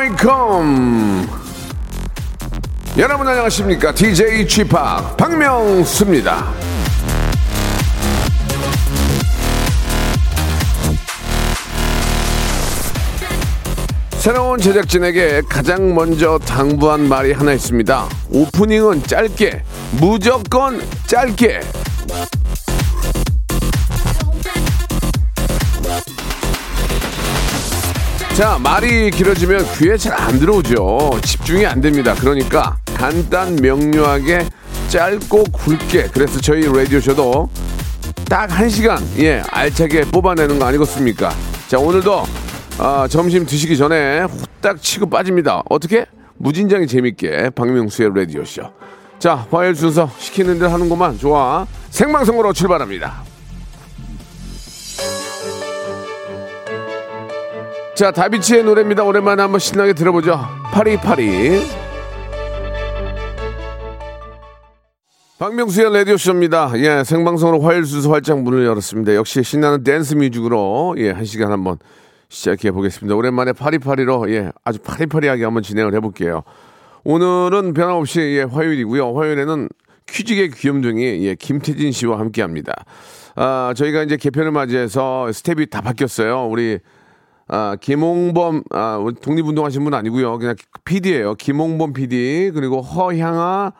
welcome. 0.00 1.28
여러분 2.96 3.28
안녕하십니까? 3.28 3.92
DJ 3.92 4.48
Chip 4.48 4.70
박명수입니다. 5.18 6.52
새로운 14.12 14.58
제작진에게 14.58 15.42
가장 15.48 15.94
먼저 15.94 16.38
당부한 16.38 17.08
말이 17.08 17.32
하나 17.32 17.52
있습니다. 17.52 18.08
오프닝은 18.30 19.02
짧게, 19.04 19.62
무조건 19.98 20.80
짧게. 21.06 21.60
자, 28.40 28.58
말이 28.58 29.10
길어지면 29.10 29.66
귀에 29.76 29.98
잘 29.98 30.18
안 30.18 30.38
들어오죠. 30.38 31.10
집중이 31.22 31.66
안 31.66 31.78
됩니다. 31.82 32.14
그러니까 32.18 32.78
간단 32.94 33.54
명료하게 33.54 34.46
짧고 34.88 35.44
굵게. 35.52 36.08
그래서 36.10 36.40
저희 36.40 36.62
라디오쇼도 36.62 37.50
딱 38.30 38.50
한 38.50 38.70
시간, 38.70 38.98
예, 39.18 39.42
알차게 39.50 40.06
뽑아내는 40.06 40.58
거 40.58 40.64
아니겠습니까? 40.64 41.34
자, 41.68 41.78
오늘도 41.78 42.22
아, 42.78 43.06
점심 43.10 43.44
드시기 43.44 43.76
전에 43.76 44.22
후딱 44.22 44.80
치고 44.80 45.10
빠집니다. 45.10 45.62
어떻게? 45.68 46.06
무진장이 46.38 46.86
재밌게 46.86 47.50
박명수의 47.50 48.12
라디오쇼. 48.14 48.62
자, 49.18 49.46
화요일 49.50 49.74
순서 49.74 50.10
시키는 50.16 50.58
대로 50.58 50.70
하는구만. 50.70 51.18
좋아. 51.18 51.66
생방송으로 51.90 52.54
출발합니다. 52.54 53.22
자, 58.00 58.10
다비치의 58.10 58.64
노래입니다. 58.64 59.04
오랜만에 59.04 59.42
한번 59.42 59.58
신나게 59.58 59.92
들어보죠. 59.92 60.40
파리파리. 60.72 61.60
박명수의 65.38 65.92
라디오쇼입니다. 65.92 66.72
예, 66.76 67.04
생방송으로 67.04 67.60
화요일 67.60 67.84
순서 67.84 68.10
활짝 68.10 68.40
문을 68.40 68.64
열었습니다. 68.64 69.14
역시 69.16 69.42
신나는 69.42 69.84
댄스 69.84 70.14
뮤직으로, 70.14 70.94
예, 70.96 71.10
한 71.10 71.26
시간 71.26 71.52
한번 71.52 71.76
시작해 72.30 72.70
보겠습니다. 72.70 73.14
오랜만에 73.14 73.52
파리파리로 73.52 74.32
예 74.32 74.50
아주 74.64 74.78
파리파리하게 74.78 75.44
한번 75.44 75.62
진행을 75.62 75.92
해볼게요. 75.96 76.44
오늘은 77.04 77.74
변함없이 77.74 78.18
예 78.20 78.44
화요일이고요. 78.44 79.14
화요일에는 79.14 79.68
퀴즈계 80.08 80.48
귀염둥이 80.48 81.26
예 81.26 81.34
김태진 81.34 81.92
씨와 81.92 82.18
함께합니다. 82.18 82.82
아 83.36 83.74
저희가 83.76 84.04
이제 84.04 84.16
개편을 84.16 84.52
맞이해서 84.52 85.30
스텝이 85.30 85.66
다 85.66 85.82
바뀌었어요. 85.82 86.46
우리 86.46 86.78
아 87.52 87.76
김홍범 87.80 88.62
아 88.70 89.04
독립운동 89.20 89.64
하신 89.64 89.82
분 89.84 89.94
아니고요. 89.94 90.38
그냥 90.38 90.54
PD예요. 90.84 91.34
김홍범 91.34 91.92
PD 91.92 92.52
그리고 92.54 92.80
허향아 92.80 93.72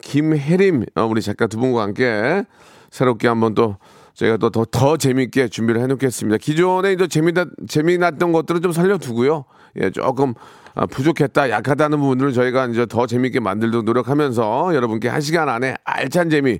김혜림 0.00 0.84
어, 0.96 1.04
우리 1.04 1.22
작가 1.22 1.46
두 1.46 1.58
분과 1.58 1.82
함께 1.82 2.44
새롭게 2.90 3.28
한번 3.28 3.54
또 3.54 3.76
저희가 4.14 4.38
또 4.38 4.50
더 4.50 4.64
더 4.64 4.96
재밌게 4.96 5.48
준비를 5.48 5.80
해놓겠습니다. 5.82 6.38
기존에 6.38 6.92
이제 6.94 7.06
재미나 7.06 7.44
재미났던 7.68 8.32
것들은 8.32 8.62
좀 8.62 8.72
살려두고요. 8.72 9.44
예, 9.80 9.90
조금 9.90 10.34
아, 10.74 10.86
부족했다, 10.86 11.50
약하다는 11.50 11.98
부분들을 11.98 12.32
저희가 12.32 12.66
이제 12.66 12.86
더 12.86 13.06
재밌게 13.06 13.40
만들도록 13.40 13.84
노력하면서 13.84 14.74
여러분께 14.74 15.08
한 15.08 15.20
시간 15.20 15.48
안에 15.48 15.74
알찬 15.84 16.28
재미, 16.30 16.58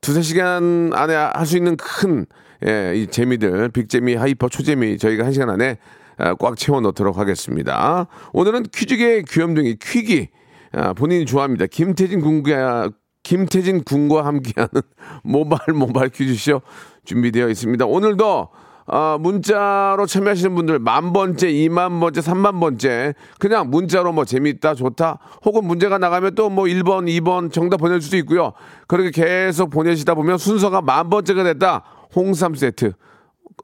두세 0.00 0.22
시간 0.22 0.90
안에 0.92 1.14
할 1.14 1.46
수 1.46 1.56
있는 1.56 1.76
큰, 1.76 2.26
예, 2.64 2.94
이 2.96 3.06
재미들, 3.06 3.68
big재미, 3.70 4.14
hyper, 4.14 4.48
초재미 4.48 4.98
저희가 4.98 5.24
한 5.24 5.32
시간 5.32 5.50
안에 5.50 5.78
아, 6.18 6.34
꽉 6.34 6.56
채워 6.56 6.80
넣도록 6.80 7.18
하겠습니다. 7.18 8.06
오늘은 8.32 8.64
퀴즈계 8.72 9.22
귀염둥이 9.28 9.76
퀴귀, 9.80 10.28
아, 10.72 10.94
본인이 10.94 11.26
좋아합니다. 11.26 11.66
김태진 11.66 12.20
군과, 12.20 12.90
김태진 13.22 13.84
군과 13.84 14.24
함께하는 14.24 14.82
모바일 15.24 15.74
모바일 15.74 16.08
퀴즈쇼 16.08 16.62
준비되어 17.04 17.48
있습니다. 17.48 17.84
오늘도 17.84 18.48
아, 18.88 19.18
문자로 19.20 20.06
참여하시는 20.06 20.54
분들 20.54 20.78
만 20.78 21.12
번째, 21.12 21.50
이만 21.50 21.98
번째, 21.98 22.20
삼만 22.20 22.60
번째 22.60 23.14
그냥 23.40 23.68
문자로 23.68 24.12
뭐 24.12 24.24
재미있다, 24.24 24.74
좋다 24.74 25.18
혹은 25.44 25.64
문제가 25.64 25.98
나가면 25.98 26.36
또뭐 26.36 26.64
1번, 26.64 27.08
2번 27.20 27.52
정답 27.52 27.78
보낼 27.78 28.00
수도 28.00 28.16
있고요. 28.18 28.52
그렇게 28.86 29.10
계속 29.10 29.70
보내시다 29.70 30.14
보면 30.14 30.38
순서가 30.38 30.82
만 30.82 31.10
번째가 31.10 31.42
됐다. 31.42 31.82
홍삼 32.16 32.54
세트. 32.54 32.94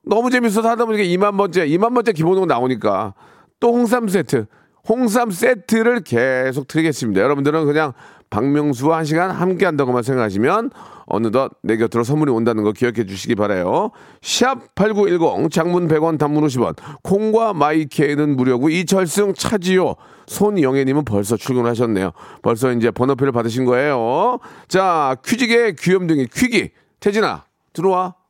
너무 0.04 0.30
재밌어서 0.30 0.68
하다 0.68 0.84
보니까 0.84 1.04
2만 1.04 1.36
번째, 1.36 1.66
2만 1.66 1.94
번째 1.94 2.12
기본으로 2.12 2.46
나오니까 2.46 3.14
또 3.58 3.72
홍삼 3.72 4.06
세트. 4.06 4.46
홍삼 4.88 5.30
세트를 5.30 6.00
계속 6.02 6.68
드리겠습니다. 6.68 7.20
여러분들은 7.20 7.66
그냥 7.66 7.92
박명수와 8.30 8.98
한 8.98 9.04
시간 9.04 9.30
함께 9.30 9.64
한다고만 9.64 10.02
생각하시면 10.02 10.70
어느덧 11.06 11.52
내 11.62 11.76
곁으로 11.76 12.02
선물이 12.02 12.32
온다는 12.32 12.64
거 12.64 12.72
기억해 12.72 13.04
주시기 13.04 13.34
바라요. 13.34 13.90
샵 14.22 14.74
8910 14.74 15.50
장문 15.50 15.86
100원 15.86 16.18
단문 16.18 16.44
50원 16.46 16.76
콩과 17.02 17.52
마이케이는 17.52 18.36
무료고 18.36 18.70
이철승 18.70 19.34
차지요 19.34 19.96
손영애님은 20.26 21.04
벌써 21.04 21.36
출근하셨네요. 21.36 22.12
벌써 22.40 22.72
이제 22.72 22.90
번호표를 22.90 23.32
받으신 23.32 23.66
거예요. 23.66 24.38
자 24.66 25.16
퀴즈계 25.24 25.74
귀염둥이 25.78 26.28
퀴기 26.32 26.70
태진아 27.00 27.44
들어와 27.74 28.14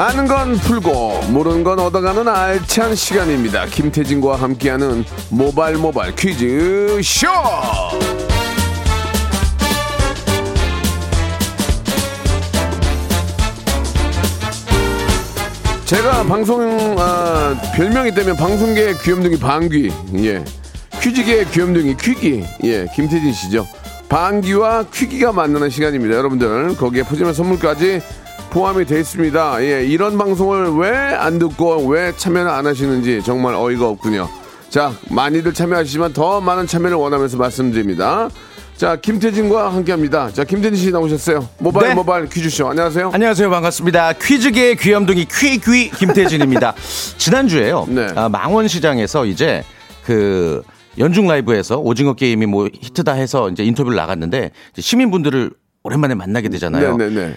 아는 0.00 0.26
건 0.26 0.54
풀고 0.54 1.24
모르는 1.28 1.62
건 1.62 1.78
얻어가는 1.78 2.26
알찬 2.26 2.94
시간입니다. 2.94 3.66
김태진과 3.66 4.36
함께하는 4.36 5.04
모발 5.28 5.74
모발 5.74 6.16
퀴즈 6.16 6.98
쇼. 7.02 7.26
제가 15.84 16.22
방송 16.24 16.96
아, 16.98 17.54
별명이 17.76 18.14
되면 18.14 18.36
방송계 18.36 18.94
귀염둥이 19.02 19.38
방귀 19.38 19.92
예 20.24 20.42
퀴즈계 21.02 21.44
귀염둥이 21.44 21.96
퀴기 21.98 22.46
예 22.64 22.86
김태진 22.94 23.34
씨죠 23.34 23.66
방귀와 24.08 24.84
퀴기가 24.94 25.32
만나는 25.32 25.68
시간입니다 25.68 26.16
여러분들 26.16 26.76
거기에 26.76 27.02
푸짐한 27.02 27.34
선물까지 27.34 28.00
포함이 28.50 28.84
돼 28.84 29.00
있습니다 29.00 29.62
예 29.64 29.84
이런 29.86 30.18
방송을 30.18 30.70
왜 30.78 30.90
안 31.20 31.38
듣고 31.38 31.86
왜 31.88 32.12
참여를 32.16 32.50
안 32.50 32.66
하시는지 32.66 33.22
정말 33.24 33.54
어이가 33.54 33.86
없군요 33.88 34.28
자 34.68 34.92
많이들 35.10 35.52
참여하시지만 35.52 36.12
더 36.12 36.40
많은 36.40 36.66
참여를 36.66 36.96
원하면서 36.96 37.36
말씀드립니다 37.36 38.28
자 38.76 38.96
김태진과 38.96 39.72
함께 39.74 39.92
합니다 39.92 40.30
자 40.32 40.44
김태진 40.44 40.76
씨 40.76 40.90
나오셨어요 40.90 41.46
모바일 41.58 41.88
네. 41.90 41.94
모바일 41.94 42.28
퀴즈쇼 42.28 42.68
안녕하세요 42.68 43.10
안녕하세요. 43.12 43.50
반갑습니다. 43.50 44.14
퀴즈계의 44.14 44.76
귀염둥이 44.76 45.26
퀴귀 45.26 45.90
김태진입니다. 45.90 46.74
지난주에요. 47.18 47.86
네. 47.88 48.06
아, 48.14 48.28
망원시장에서 48.30 49.26
이제 49.26 49.62
그 50.06 50.62
연중 50.98 51.26
라이브에서 51.28 51.76
오징어 51.78 52.14
게임이 52.14 52.46
뭐 52.46 52.68
히트다 52.72 53.12
해서 53.12 53.50
이제 53.50 53.62
인터뷰를 53.64 53.96
나갔는데 53.96 54.50
이제 54.72 54.80
시민분들을 54.82 55.50
오랜만에 55.82 56.14
만나게 56.14 56.48
되잖아요. 56.48 56.96
네 56.96 57.08
네 57.08 57.14
네 57.28 57.36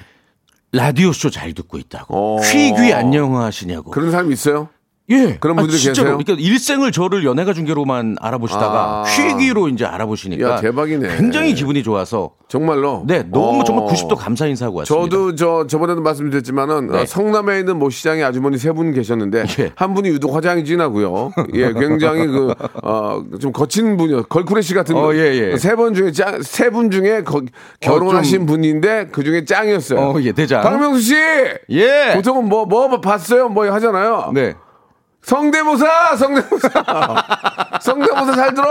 라디오 0.73 1.13
쇼 1.13 1.29
잘 1.29 1.53
듣고 1.53 1.77
있다고. 1.77 2.37
어. 2.37 2.41
퀴귀 2.41 2.93
안녕하시냐고. 2.93 3.91
그런 3.91 4.09
사람이 4.11 4.33
있어요? 4.33 4.69
예. 5.09 5.35
그런 5.37 5.57
분들이 5.57 5.77
진짜로. 5.77 6.17
계세요? 6.17 6.17
그러니까 6.25 6.47
일생을 6.47 6.93
저를 6.93 7.25
연예가 7.25 7.51
중계로만 7.53 8.15
알아보시다가 8.21 9.01
아. 9.01 9.03
퀴기로 9.05 9.67
이제 9.67 9.83
알아보시니까 9.85 10.49
야, 10.49 10.55
대박이네. 10.61 11.17
굉장히 11.17 11.53
기분이 11.53 11.83
좋아서 11.83 12.31
정말로. 12.47 13.03
네, 13.05 13.23
너무 13.23 13.59
어. 13.61 13.63
정말 13.65 13.85
90도 13.87 14.15
감사 14.15 14.47
인사하고 14.47 14.77
왔습니다. 14.79 15.03
저도 15.09 15.35
저 15.35 15.67
저번에도 15.67 16.01
말씀드렸지만은 16.01 16.87
네. 16.87 17.01
어, 17.01 17.05
성남에 17.05 17.59
있는 17.59 17.79
모 17.79 17.89
시장에 17.89 18.23
아주머니 18.23 18.57
세 18.57 18.71
분 18.71 18.93
계셨는데 18.93 19.43
예. 19.59 19.71
한 19.75 19.93
분이 19.93 20.07
유독 20.07 20.33
화장이 20.35 20.63
진하고요. 20.63 21.33
예, 21.53 21.73
굉장히 21.77 22.25
그 22.27 22.53
어 22.83 23.21
좀 23.41 23.51
거친 23.51 23.97
분이요. 23.97 24.23
걸크레시 24.23 24.73
같은 24.73 24.95
어, 24.95 25.13
예, 25.13 25.51
예. 25.51 25.57
세번 25.57 25.93
중에 25.95 26.11
세 26.43 26.69
분 26.69 26.89
중에 26.91 27.23
거- 27.23 27.41
결혼하신 27.81 28.45
분인데 28.45 29.09
그 29.11 29.23
중에 29.23 29.43
짱이었어요. 29.43 29.99
어, 29.99 30.15
예, 30.21 30.31
대장. 30.31 30.61
박명수 30.61 31.01
씨. 31.01 31.15
예. 31.71 32.13
보통은 32.15 32.47
뭐뭐 32.47 33.01
봤어요? 33.01 33.49
뭐 33.49 33.69
하잖아요. 33.69 34.31
네. 34.33 34.53
성대모사, 35.23 36.17
성대모사. 36.17 36.69
성대모사 37.81 38.35
잘 38.35 38.53
들어. 38.53 38.67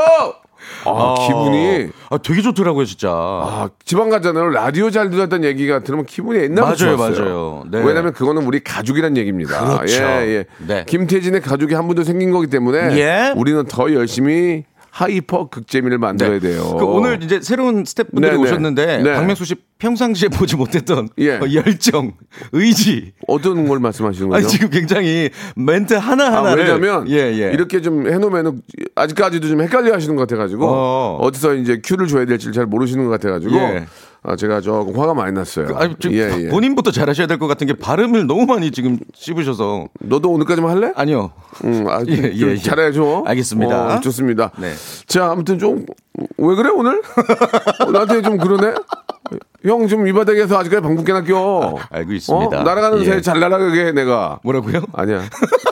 아, 0.84 1.14
기분이 1.26 1.88
아, 2.10 2.19
되게 2.19 2.40
좋더라고요, 2.43 2.84
진짜. 2.84 3.10
아, 3.10 3.69
지방 3.84 4.10
가잖아요. 4.10 4.50
라디오 4.50 4.90
잘 4.90 5.10
들었다는 5.10 5.49
얘기가 5.49 5.81
들으면 5.81 6.06
기분이 6.06 6.38
옛날부터 6.38 6.84
맞아요, 6.84 6.96
좋았어요. 6.96 7.25
맞아요. 7.25 7.64
네. 7.70 7.82
왜냐면 7.84 8.12
그거는 8.12 8.44
우리 8.44 8.60
가족이란 8.60 9.16
얘기입니다. 9.16 9.78
그렇죠. 9.78 10.02
예, 10.02 10.26
예. 10.28 10.44
네. 10.58 10.84
김태진의 10.87 11.40
가족이 11.40 11.75
한 11.75 11.87
분도 11.88 12.04
생긴 12.04 12.31
거기 12.31 12.46
때문에 12.49 12.96
예. 12.99 13.32
우리는 13.37 13.64
더 13.66 13.93
열심히 13.93 14.64
hyper 14.91 15.49
극재미를 15.49 15.99
만들어야 15.99 16.38
돼요. 16.38 16.76
그 16.78 16.84
오늘 16.84 17.22
이제 17.22 17.40
새로운 17.40 17.84
스태프분들이 17.84 18.32
네, 18.32 18.37
네. 18.37 18.43
오셨는데 18.43 18.99
네. 18.99 19.14
박명수 19.14 19.46
씨 19.46 19.54
평상시에 19.87 20.29
보지 20.29 20.55
못했던 20.55 21.08
예. 21.19 21.32
어, 21.38 21.40
열정, 21.52 22.12
의지. 22.52 23.12
어떤 23.26 23.67
걸 23.67 23.81
말씀하시는 23.81 24.32
아니 24.32 24.44
거죠? 24.44 24.52
지금 24.56 24.70
굉장히 24.70 25.29
멘트 25.56 25.94
하나 25.94 26.29
아, 26.29 26.37
하나를 26.38 26.64
왜냐면 26.64 27.11
예, 27.11 27.17
예. 27.17 27.50
이렇게 27.52 27.81
좀 27.81 28.06
해놓으면은 28.06 28.62
아직까지도 28.94 29.49
좀 29.49 29.61
헷갈려 29.61 29.93
하시는 29.93 30.14
것 30.14 30.23
같아가지고 30.29 30.67
어. 30.69 31.19
어. 31.20 31.31
디서 31.32 31.55
이제 31.55 31.81
큐를 31.84 32.06
줘야 32.06 32.25
될지를 32.26 32.52
잘 32.52 32.64
모르시는 32.67 33.06
것 33.06 33.11
같아가지고 33.11 33.56
예. 33.56 33.87
아, 34.25 34.37
제가 34.37 34.61
조금 34.61 34.96
화가 35.00 35.14
많이 35.14 35.32
났어요. 35.32 35.75
아니, 35.75 35.96
지금 35.99 36.14
예, 36.17 36.44
예. 36.44 36.49
본인부터 36.49 36.93
잘하셔야 36.93 37.26
될 37.26 37.38
것 37.38 37.49
같은 37.49 37.67
게 37.67 37.73
발음을 37.73 38.28
너무 38.28 38.46
많이 38.46 38.70
지금 38.70 39.00
씹으셔서 39.14 39.88
너도 39.99 40.31
오늘까지만 40.31 40.70
할래? 40.70 40.93
아니요. 40.94 41.32
응, 41.64 41.87
아, 41.88 42.02
예, 42.06 42.32
좀 42.32 42.50
예, 42.50 42.52
예. 42.52 42.56
잘해줘. 42.56 43.25
알겠습니다. 43.26 43.96
어, 43.96 44.00
좋습니다. 44.00 44.52
네. 44.61 44.75
자, 45.08 45.28
아무튼 45.32 45.58
좀, 45.58 45.85
왜 46.38 46.55
그래, 46.55 46.69
오늘? 46.70 47.00
어, 47.81 47.91
나한테 47.91 48.23
좀 48.23 48.37
그러네? 48.38 48.75
형, 49.64 49.87
좀 49.87 50.06
이 50.06 50.12
바닥에서 50.12 50.59
아직까지 50.59 50.82
방귀 50.82 51.05
깨나 51.05 51.23
껴. 51.23 51.79
알고 51.91 52.12
있습니다. 52.12 52.61
어? 52.61 52.62
날아가는 52.62 53.00
예. 53.00 53.05
새잘 53.05 53.41
날아가게 53.41 53.87
해, 53.87 53.93
내가. 53.93 54.41
뭐라고요? 54.43 54.82
아니야. 54.93 55.23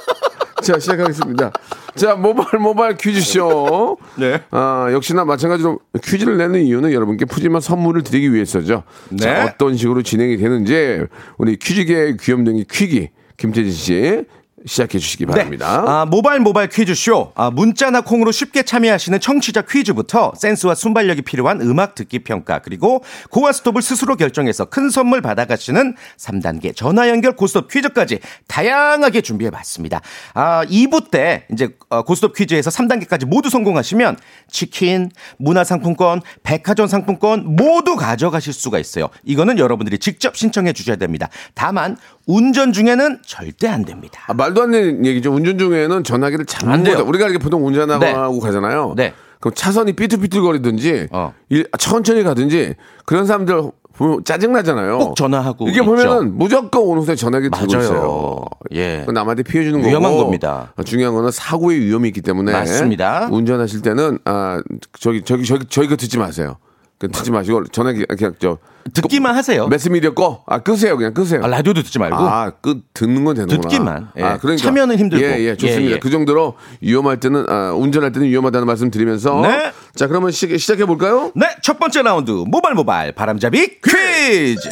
자, 0.63 0.79
시작하겠습니다. 0.79 1.51
자, 1.97 2.15
모바일, 2.15 2.61
모바일 2.61 2.97
퀴즈쇼. 2.97 3.99
네. 4.17 4.41
아, 4.51 4.89
역시나 4.93 5.25
마찬가지로 5.25 5.81
퀴즈를 6.03 6.37
내는 6.37 6.63
이유는 6.63 6.93
여러분께 6.93 7.25
푸짐한 7.25 7.61
선물을 7.61 8.03
드리기 8.03 8.33
위해서죠. 8.33 8.85
자, 9.19 9.35
네. 9.35 9.43
어떤 9.43 9.77
식으로 9.77 10.03
진행이 10.03 10.37
되는지 10.37 11.05
우리 11.39 11.57
퀴즈계의 11.57 12.17
귀염둥이 12.19 12.67
퀴기 12.71 13.09
김태진 13.37 13.73
씨 13.73 14.25
시작해 14.67 14.99
주시기 14.99 15.25
바랍니다. 15.27 15.85
아, 15.87 16.05
모바일 16.05 16.41
모바일 16.41 16.69
퀴즈쇼. 16.69 17.33
아, 17.35 17.51
문자나 17.51 18.03
콩으로 18.03 18.31
쉽게 18.31 18.63
참여하시는 18.63 19.19
청취자 19.19 19.63
퀴즈부터 19.63 20.33
센스와 20.37 20.75
순발력이 20.75 21.23
필요한 21.23 21.61
음악 21.63 21.95
듣기 21.95 22.21
평가, 22.21 22.59
그리고 22.59 23.03
고와 23.31 23.53
스톱을 23.53 23.81
스스로 23.81 24.17
결정해서 24.17 24.67
큰 24.67 24.91
선물 24.91 25.23
받아가시는 25.23 25.95
3단계 26.19 26.77
전화 26.77 27.09
연결 27.09 27.37
고스톱 27.37 27.71
퀴즈까지 27.71 28.21
다양하게 28.49 29.23
준비해 29.23 29.51
봤습니다. 29.51 30.03
아, 30.35 30.65
2부 30.67 31.11
때 31.11 31.47
이제 31.53 31.71
어, 31.89 32.03
고스톱 32.03 32.35
퀴즈에서 32.35 32.71
3단계까지 32.71 33.27
모두 33.27 33.49
성공하시면 33.49 34.19
치킨, 34.51 35.11
문화 35.39 35.65
상품권, 35.65 36.21
백화점 36.43 36.87
상품권 36.87 37.57
모두 37.57 37.97
가져가실 37.97 38.53
수가 38.53 38.79
있어요. 38.79 39.09
이거는 39.25 39.59
여러분들이 39.59 39.99
직접 39.99 40.37
신청해 40.37 40.75
주셔야 40.75 40.97
됩니다. 40.97 41.29
다만 41.55 41.97
운전 42.27 42.73
중에는 42.73 43.19
절대 43.27 43.67
안 43.69 43.85
됩니다. 43.85 44.23
아, 44.29 44.35
말도 44.35 44.63
안 44.63 44.71
되는 44.71 45.05
얘기죠. 45.05 45.33
운전 45.33 45.59
중에는 45.59 46.05
전화기를 46.05 46.47
잘못 46.47 46.73
안 46.73 46.83
돼요. 46.83 47.03
우리가 47.07 47.25
이렇게 47.27 47.39
보통 47.39 47.67
운전하고 47.67 48.01
네. 48.05 48.15
가잖아요. 48.41 48.95
네. 48.97 49.15
그럼 49.41 49.55
차선이 49.55 49.95
삐뚤삐뚤거리든지 49.95 51.09
어. 51.13 51.33
일- 51.49 51.67
천천히 51.79 52.23
가든지 52.23 52.75
그런 53.07 53.27
사람들 53.27 53.71
보면 53.95 54.25
짜증 54.25 54.53
나잖아요. 54.53 54.99
꼭 54.99 55.17
전화하고 55.17 55.69
이게. 55.69 55.83
보면은 55.83 56.37
무조건 56.39 56.85
순간 56.87 57.17
전화기 57.17 57.51
들고 57.51 57.67
맞아요. 57.73 57.83
있어요. 57.85 58.45
예. 58.73 59.05
남한테 59.13 59.43
피해 59.43 59.65
주는 59.65 59.79
거고 59.81 59.91
위험한 59.91 60.17
겁니다. 60.17 60.73
어, 60.77 60.83
중요한 60.83 61.15
거는 61.15 61.31
사고의 61.31 61.81
위험이 61.81 62.09
있기 62.09 62.21
때문에 62.23 62.53
맞습니다. 62.53 63.29
운전하실 63.31 63.83
때는 63.83 64.19
아 64.25 64.63
저기 64.99 65.23
저기 65.23 65.45
저기 65.45 65.89
거 65.89 65.97
듣지 65.97 66.17
마세요. 66.19 66.57
그 67.01 67.09
듣지 67.09 67.31
마시고 67.31 67.65
전화기 67.65 68.05
그냥 68.05 68.35
저 68.39 68.59
듣기만 68.93 69.35
하세요. 69.35 69.67
매스미디어 69.69 70.13
꺼. 70.13 70.45
아 70.47 70.59
끄세요. 70.59 70.99
그냥 70.99 71.15
끄세요. 71.15 71.41
아, 71.43 71.47
라디오도 71.47 71.83
듣지 71.83 71.99
말고. 71.99 72.17
아, 72.17 72.51
그 72.61 72.83
듣는 72.93 73.25
건 73.25 73.37
되는구나. 73.37 73.61
듣기만. 73.63 74.11
예. 74.19 74.23
아, 74.23 74.37
그러니까 74.37 74.63
참여는 74.63 74.99
힘들고. 74.99 75.25
예, 75.25 75.39
예, 75.41 75.57
좋습니다. 75.57 75.91
예, 75.93 75.95
예. 75.95 75.99
그 75.99 76.11
정도로 76.11 76.57
위험할 76.83 77.19
때는 77.19 77.47
아, 77.49 77.73
운전할 77.73 78.13
때는 78.13 78.29
위험하다는 78.29 78.67
말씀 78.67 78.91
드리면서 78.91 79.41
네. 79.41 79.73
자, 79.95 80.09
그러면 80.09 80.31
시, 80.31 80.59
시작해 80.59 80.85
볼까요? 80.85 81.33
네, 81.35 81.47
첫 81.63 81.79
번째 81.79 82.03
라운드 82.03 82.31
모발 82.33 82.75
모발 82.75 83.13
바람잡이 83.13 83.81
퀴즈. 83.81 84.69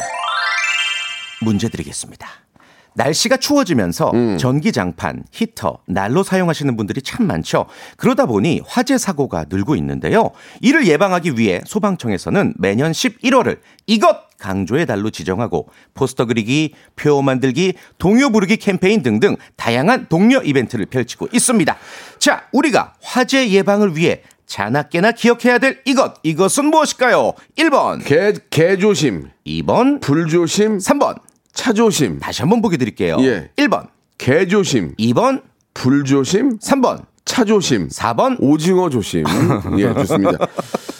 문제 1.41 1.67
드리겠습니다. 1.67 2.27
날씨가 2.95 3.37
추워지면서 3.37 4.11
음. 4.13 4.37
전기 4.37 4.71
장판, 4.71 5.23
히터, 5.31 5.79
난로 5.87 6.23
사용하시는 6.23 6.75
분들이 6.75 7.01
참 7.01 7.27
많죠. 7.27 7.65
그러다 7.97 8.25
보니 8.25 8.61
화재 8.65 8.97
사고가 8.97 9.45
늘고 9.49 9.75
있는데요. 9.75 10.31
이를 10.61 10.87
예방하기 10.87 11.37
위해 11.37 11.61
소방청에서는 11.65 12.55
매년 12.57 12.91
11월을 12.91 13.59
이것 13.87 14.29
강조의 14.37 14.85
달로 14.85 15.09
지정하고 15.09 15.67
포스터 15.93 16.25
그리기, 16.25 16.73
표 16.95 17.21
만들기, 17.21 17.73
동요 17.97 18.31
부르기 18.31 18.57
캠페인 18.57 19.03
등등 19.03 19.35
다양한 19.57 20.07
동료 20.07 20.41
이벤트를 20.41 20.85
펼치고 20.85 21.27
있습니다. 21.31 21.77
자, 22.19 22.43
우리가 22.53 22.93
화재 23.01 23.49
예방을 23.49 23.97
위해 23.97 24.21
자나깨나 24.45 25.11
기억해야 25.11 25.59
될 25.59 25.81
이것. 25.85 26.15
이것은 26.23 26.65
무엇일까요? 26.65 27.33
1번, 27.57 28.03
개, 28.03 28.33
개조심, 28.49 29.29
2번, 29.45 30.01
불조심, 30.01 30.79
3번. 30.79 31.17
차조심, 31.59 32.19
다시 32.19 32.41
한번 32.41 32.61
보기 32.61 32.77
드릴게요. 32.77 33.17
예. 33.19 33.49
1번, 33.57 33.87
개조심, 34.17 34.95
2번, 34.97 35.41
불조심, 35.73 36.59
3번, 36.59 37.03
차조심, 37.25 37.89
4번. 37.89 38.37
오징어 38.39 38.89
조심. 38.89 39.25
예, 39.77 39.93
좋습니다. 39.93 40.37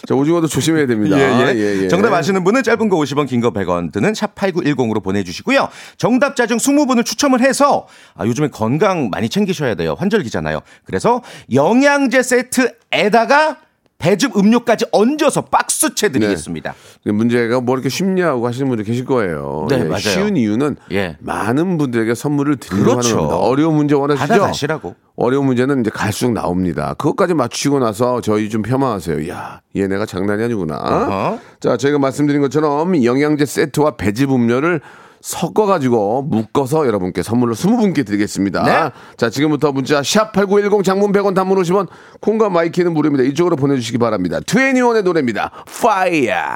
자, 0.05 0.15
오징어도 0.15 0.47
조심해야 0.47 0.85
됩니다. 0.85 1.17
예, 1.17 1.23
예. 1.23 1.55
예, 1.55 1.83
예. 1.83 1.87
정답 1.87 2.11
아시는 2.13 2.43
분은 2.43 2.63
짧은 2.63 2.89
거 2.89 2.97
50원, 2.97 3.25
긴 3.29 3.39
거 3.39 3.51
100원 3.53 3.93
드는 3.93 4.11
샵8910으로 4.11 5.01
보내주시고요. 5.01 5.69
정답자 5.97 6.45
중 6.45 6.57
20분을 6.57 7.05
추첨을 7.05 7.39
해서 7.39 7.87
아, 8.15 8.25
요즘에 8.25 8.49
건강 8.49 9.09
많이 9.09 9.29
챙기셔야 9.29 9.75
돼요. 9.75 9.95
환절기잖아요. 9.97 10.59
그래서 10.83 11.21
영양제 11.53 12.21
세트에다가 12.21 13.57
배즙 13.99 14.37
음료까지 14.37 14.85
얹어서 14.93 15.41
박스채 15.41 16.09
드리겠습니다. 16.09 16.73
그 17.03 17.09
문제가 17.09 17.59
뭐 17.59 17.75
이렇게 17.75 17.89
쉽냐고 17.89 18.47
하시는 18.47 18.67
분들 18.69 18.85
계실 18.85 19.03
거예요. 19.03 19.67
네, 19.69 19.79
예, 19.79 19.83
맞아요. 19.83 19.99
쉬운 19.99 20.37
이유는 20.37 20.77
예. 20.93 21.17
많은 21.19 21.77
분들에게 21.77 22.15
선물을 22.15 22.57
드리려고 22.57 22.91
그렇죠. 22.91 23.09
하는 23.09 23.27
겁니다. 23.27 23.37
어려운 23.37 23.75
문제 23.75 23.95
원하시죠? 23.95 24.25
받아가시라고. 24.27 24.95
어려운 25.17 25.47
문제는 25.47 25.81
이제 25.81 25.89
갈수록 25.93 26.31
나옵니다. 26.31 26.95
그것까지 26.97 27.33
맞추고 27.33 27.79
나서 27.79 28.21
저희 28.21 28.49
좀 28.49 28.61
폄하하세요. 28.61 29.27
야, 29.29 29.59
얘네가 29.75 30.05
장난이 30.05 30.43
아니구나. 30.45 30.77
어허. 30.77 31.39
자, 31.59 31.75
저희가 31.75 31.99
말씀드린 31.99 32.39
것처럼 32.39 33.03
영양제 33.03 33.45
세트와 33.45 33.97
배즙 33.97 34.31
음료를 34.31 34.79
섞어가지고 35.21 36.23
묶어서 36.23 36.87
여러분께 36.87 37.23
선물로 37.23 37.53
20분께 37.55 38.05
드리겠습니다. 38.05 38.63
네. 38.63 38.91
자, 39.17 39.29
지금부터 39.29 39.71
문자 39.71 40.01
샵8910 40.01 40.83
장문 40.83 41.11
100원 41.11 41.35
단문 41.35 41.61
50원 41.61 41.87
콩과 42.21 42.49
마이케이는 42.49 42.93
무료입니다. 42.93 43.23
이쪽으로 43.25 43.55
보내주시기 43.55 43.97
바랍니다. 43.97 44.39
2NE1의 44.39 45.03
노래입니다. 45.03 45.51
Fire. 45.67 46.55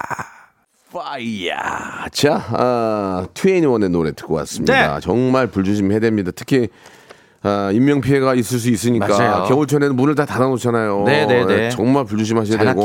파이야. 0.94 2.06
자, 2.12 2.46
아, 2.52 3.26
트웬티원의 3.34 3.90
노래 3.90 4.12
듣고 4.12 4.36
왔습니다. 4.36 4.94
네. 4.94 5.00
정말 5.02 5.48
불조심 5.48 5.92
해야 5.92 6.00
됩니다. 6.00 6.32
특히 6.36 6.70
아, 7.42 7.72
인명 7.74 8.00
피해가 8.00 8.36
있을 8.36 8.60
수 8.60 8.70
있으니까 8.70 9.08
맞아요. 9.08 9.46
겨울철에는 9.48 9.96
문을 9.96 10.16
다 10.16 10.26
닫아놓잖아요. 10.26 11.04
네, 11.06 11.26
네, 11.26 11.46
네. 11.46 11.70
정말 11.70 12.06
불조심하셔야 12.06 12.58
되고. 12.60 12.84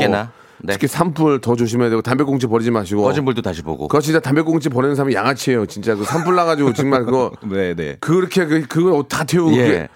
네. 0.61 0.73
특히 0.73 0.87
산불 0.87 1.41
더 1.41 1.55
조심해야 1.55 1.89
되고 1.89 2.01
담배꽁초 2.01 2.49
버리지 2.49 2.71
마시고. 2.71 3.01
꺼진 3.03 3.25
불도 3.25 3.41
다시 3.41 3.61
보고. 3.61 3.87
그거 3.87 4.01
진짜 4.01 4.19
담배꽁초 4.19 4.69
버리는 4.69 4.95
사람이 4.95 5.13
양아치예요. 5.13 5.65
진짜 5.67 5.95
그 5.95 6.03
산불 6.03 6.35
나가지고 6.35 6.73
정말 6.73 7.05
그거 7.05 7.31
네, 7.49 7.73
네. 7.75 7.97
그렇게 7.99 8.45
그 8.45 8.61
그걸 8.67 9.03
다 9.07 9.23
태우고 9.23 9.55
예. 9.57 9.87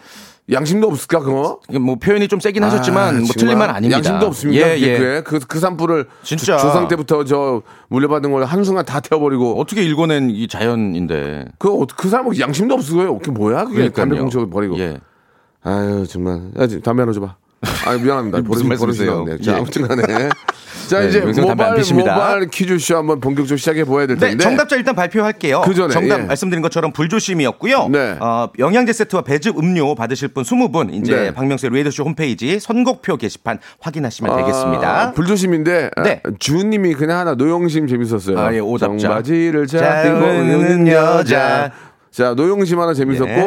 양심도 0.52 0.88
없을까 0.90 1.20
그거? 1.20 1.62
뭐 1.80 1.96
표현이 1.96 2.28
좀 2.28 2.42
세긴 2.42 2.66
하셨지만 2.66 3.02
아, 3.02 3.12
뭐 3.14 3.20
정말 3.22 3.34
틀린 3.38 3.58
말 3.58 3.70
아닙니다. 3.70 3.98
양심도 3.98 4.26
없습니다. 4.28 4.68
예, 4.68 4.78
예. 4.78 4.98
그게 4.98 5.22
그, 5.22 5.40
그 5.40 5.60
산불을 5.60 6.08
진짜. 6.24 6.58
조, 6.58 6.70
상 6.70 6.90
때부터 6.90 7.24
저 7.24 7.62
물려받은 7.88 8.30
걸 8.32 8.44
한순간 8.44 8.84
다 8.86 9.00
태워버리고 9.00 9.58
어떻게 9.60 9.84
읽어낸 9.84 10.30
이 10.30 10.48
자연인데. 10.50 11.46
그, 11.60 11.70
어- 11.72 11.88
그 11.96 12.10
사람은 12.10 12.38
양심도 12.40 12.74
없을 12.74 12.96
거예요. 12.98 13.18
그게 13.20 13.32
뭐야? 13.32 13.66
그게. 13.66 13.90
담배꽁초 13.90 14.50
버리고. 14.50 14.78
예. 14.80 15.00
아유 15.64 16.06
정말. 16.10 16.42
야, 16.60 16.68
지금 16.68 16.82
담배 16.84 17.02
하나 17.04 17.14
줘봐. 17.14 17.38
아 17.86 17.98
미안합니다. 17.98 18.42
무슨 18.42 18.68
말씀이세요? 18.68 19.12
나왔네요. 19.12 19.42
자 19.42 19.54
예. 19.54 19.56
아무튼간에 19.58 20.04
자 20.88 21.00
네, 21.00 21.08
이제 21.08 21.24
피십니다. 21.76 22.14
모바일 22.14 22.48
퀴즈쇼 22.50 22.98
한번 22.98 23.20
본격적으로 23.22 23.58
시작해 23.58 23.86
보아야 23.86 24.06
될 24.06 24.18
네, 24.18 24.30
텐데. 24.30 24.44
정답자 24.44 24.76
일단 24.76 24.96
발표할게요. 24.96 25.62
그 25.62 25.74
전에, 25.74 25.94
정답 25.94 26.20
예. 26.20 26.24
말씀드린 26.24 26.62
것처럼 26.62 26.92
불조심이었고요. 26.92 27.88
네. 27.90 28.18
어, 28.20 28.50
영양제 28.60 28.92
세트와 28.92 29.22
배즙 29.22 29.58
음료 29.58 29.96
받으실 29.96 30.28
분 30.28 30.44
20분 30.44 30.94
이제 30.94 31.16
네. 31.16 31.34
박명수의 31.34 31.72
레이더쇼 31.72 32.04
홈페이지 32.04 32.60
선곡표 32.60 33.16
게시판 33.18 33.60
확인하시면 33.80 34.36
되겠습니다. 34.38 35.02
아, 35.02 35.12
불조심인데 35.14 35.92
네. 36.04 36.22
아, 36.24 36.30
주님이 36.38 36.96
그냥 36.96 37.20
하나 37.20 37.36
노용심 37.36 37.88
재밌었어요. 37.88 38.38
아, 38.38 38.54
예, 38.54 38.60
오답자. 38.60 38.98
정바지를 38.98 39.68
잘 39.68 40.08
입는 40.08 40.88
여자. 40.90 41.72
자 42.12 42.34
노용심 42.34 42.80
하나 42.80 42.94
재밌었고 42.94 43.26
네. 43.26 43.42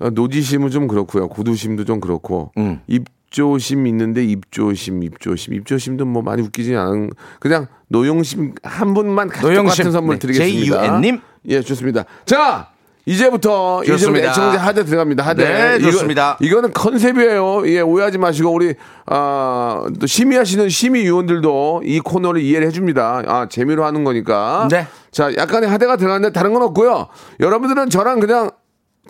어, 0.00 0.10
노지심은 0.10 0.70
좀 0.70 0.88
그렇고요. 0.88 1.28
구두심도 1.28 1.84
좀 1.84 2.00
그렇고 2.00 2.52
음. 2.56 2.80
입 2.86 3.04
조심 3.30 3.86
있는데 3.86 4.24
입조심, 4.24 5.02
입조심, 5.02 5.54
입조심도 5.54 6.04
뭐 6.06 6.22
많이 6.22 6.42
웃기지 6.42 6.74
않은 6.74 7.10
그냥 7.40 7.66
노용심 7.88 8.54
한 8.62 8.94
분만 8.94 9.28
같은 9.28 9.48
노용심. 9.48 9.90
선물 9.90 10.18
네, 10.18 10.18
드리겠습니다. 10.20 10.82
JUN 10.86 11.00
님. 11.02 11.20
예, 11.46 11.60
좋습니다. 11.60 12.04
자. 12.24 12.68
이제부터 13.06 13.82
이제부터. 13.84 14.18
애청자 14.18 14.58
하대 14.58 14.84
들어갑니다. 14.84 15.24
하대. 15.24 15.42
네, 15.44 15.76
이거- 15.80 15.90
좋습니다. 15.92 16.36
이거 16.42 16.60
는 16.60 16.74
컨셉이에요. 16.74 17.66
예, 17.68 17.80
오해하지 17.80 18.18
마시고 18.18 18.52
우리 18.52 18.74
아, 19.06 19.86
또 19.98 20.06
심의하시는 20.06 20.68
심의 20.68 21.04
위원들도 21.04 21.82
이 21.86 22.00
코너를 22.00 22.42
이해를 22.42 22.66
해줍니다. 22.66 23.22
아, 23.26 23.46
재미로 23.48 23.86
하는 23.86 24.04
거니까. 24.04 24.68
네. 24.70 24.86
자, 25.10 25.34
약간의 25.34 25.70
하대가 25.70 25.96
들어갔는데 25.96 26.34
다른 26.34 26.52
건 26.52 26.60
없고요. 26.64 27.06
여러분들은 27.40 27.88
저랑 27.88 28.20
그냥 28.20 28.50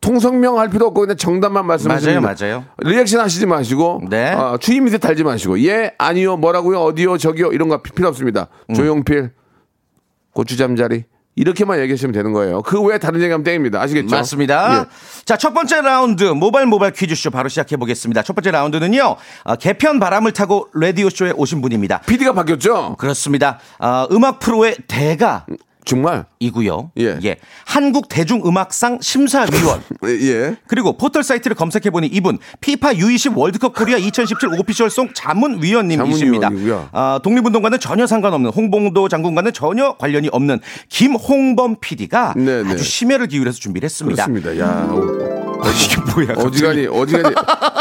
통성명 0.01 0.59
할 0.59 0.69
필요 0.71 0.87
없고 0.87 1.01
그냥 1.03 1.17
정답만 1.17 1.67
말씀하시면 1.67 2.23
맞아요. 2.23 2.37
맞아요. 2.41 2.65
리액션 2.79 3.21
하시지 3.21 3.47
마시고 3.47 4.03
네. 4.09 4.31
아, 4.31 4.57
추위 4.61 4.81
밑에 4.81 4.99
달지 4.99 5.25
마시고 5.25 5.61
예, 5.65 5.93
아니요, 5.99 6.37
뭐라고요, 6.37 6.81
어디요, 6.81 7.19
저기요 7.19 7.53
이런 7.53 7.69
거 7.69 7.83
필요 7.83 8.09
없습니다. 8.09 8.49
음. 8.71 8.75
조용필, 8.75 9.31
고추잠자리 10.35 11.05
이렇게만 11.37 11.79
얘기하시면 11.81 12.13
되는 12.13 12.33
거예요. 12.33 12.63
그 12.63 12.81
외에 12.83 12.99
다른 12.99 13.21
얘기하면 13.21 13.45
땡입니다. 13.45 13.81
아시겠죠? 13.81 14.15
맞습니다. 14.15 14.87
예. 14.91 15.25
자, 15.25 15.37
첫 15.37 15.55
번째 15.55 15.83
라운드 15.83 16.25
모바일 16.25 16.67
모바일 16.67 16.93
퀴즈쇼 16.93 17.31
바로 17.31 17.49
시작해 17.49 17.77
보겠습니다. 17.77 18.23
첫 18.23 18.35
번째 18.35 18.51
라운드는요. 18.51 19.17
어, 19.45 19.57
개편 19.57 20.01
바람을 20.01 20.33
타고 20.33 20.69
라디오 20.75 21.09
쇼에 21.09 21.33
오신 21.37 21.61
분입니다. 21.61 22.01
PD가 22.01 22.33
바뀌었죠? 22.33 22.97
그렇습니다. 22.99 23.61
어, 23.79 24.09
음악 24.11 24.41
프로의 24.41 24.77
대가 24.89 25.47
정말? 25.89 26.27
이고요. 26.39 26.91
예. 26.99 27.37
한국 27.65 28.09
대중음악상 28.09 28.99
심사위원. 29.01 29.81
예, 30.05 30.11
예. 30.21 30.57
그리고 30.67 30.99
포털 30.99 31.23
사이트를 31.23 31.57
검색해 31.57 31.89
보니 31.91 32.07
이분 32.09 32.39
피파 32.61 32.93
U20 32.93 33.35
월드컵 33.35 33.75
코리아 33.75 33.97
2017 33.97 34.51
official 34.61 34.94
song 34.94 35.11
자문위원님이십니다. 35.15 36.51
아, 36.93 37.19
독립운동과는 37.23 37.81
전혀 37.81 38.07
상관없는 38.07 38.51
홍범도 38.51 39.09
장군과는 39.09 39.55
전혀 39.55 39.95
관련이 39.97 40.29
없는 40.31 40.61
김홍범 40.91 41.77
PD가 41.81 42.35
네네. 42.37 42.71
아주 42.71 42.85
심혈을 42.85 43.29
기울여서 43.29 43.59
준비를 43.59 43.87
했습니다. 43.87 44.27
그렇습니다. 44.27 44.59
야, 44.63 44.87
어, 44.91 45.63
이게 45.71 46.01
뭐야? 46.13 46.35
어지간히 46.47 46.87
어지간히 46.87 47.35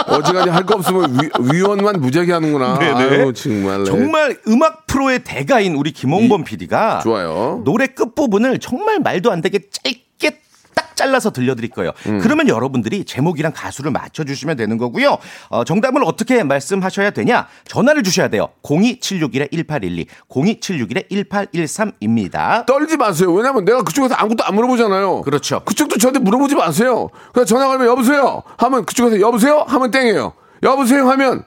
어지간히 0.07 0.49
할 0.49 0.65
거 0.67 0.75
없으면 0.75 1.17
위, 1.51 1.61
원만 1.61 1.99
무지하게 1.99 2.31
하는구나. 2.33 2.79
네네. 2.79 2.93
아유 2.93 3.33
정말. 3.33 3.79
네. 3.79 3.85
정말 3.85 4.37
음악 4.47 4.86
프로의 4.97 5.19
대가인 5.23 5.75
우리 5.75 5.91
김홍범 5.91 6.43
PD가 6.43 7.01
좋아요. 7.03 7.61
노래 7.63 7.85
끝부분을 7.85 8.57
정말 8.57 8.99
말도 8.99 9.31
안 9.31 9.41
되게 9.41 9.59
짧게 9.69 10.39
딱 10.73 10.95
잘라서 10.95 11.29
들려드릴 11.29 11.69
거예요. 11.69 11.91
음. 12.07 12.17
그러면 12.19 12.47
여러분들이 12.47 13.05
제목이랑 13.05 13.51
가수를 13.55 13.91
맞춰주시면 13.91 14.57
되는 14.57 14.79
거고요. 14.79 15.19
어, 15.49 15.63
정답을 15.63 16.03
어떻게 16.03 16.41
말씀하셔야 16.41 17.11
되냐? 17.11 17.47
전화를 17.65 18.01
주셔야 18.01 18.29
돼요. 18.29 18.47
02761-1812, 18.63 20.07
02761-1813입니다. 20.29 22.65
떨지 22.65 22.97
마세요. 22.97 23.31
왜냐면 23.31 23.65
내가 23.65 23.83
그쪽에서 23.83 24.15
아무것도 24.15 24.45
안 24.45 24.55
물어보잖아요. 24.55 25.21
그렇죠. 25.21 25.59
그쪽도 25.63 25.99
저한테 25.99 26.19
물어보지 26.21 26.55
마세요. 26.55 27.09
그냥 27.33 27.45
전화 27.45 27.67
걸면 27.67 27.85
여보세요. 27.85 28.41
하면 28.57 28.83
그쪽에서 28.85 29.21
여보세요 29.21 29.63
하면 29.67 29.91
땡이에요. 29.91 30.33
여보세요 30.63 31.07
하면 31.07 31.43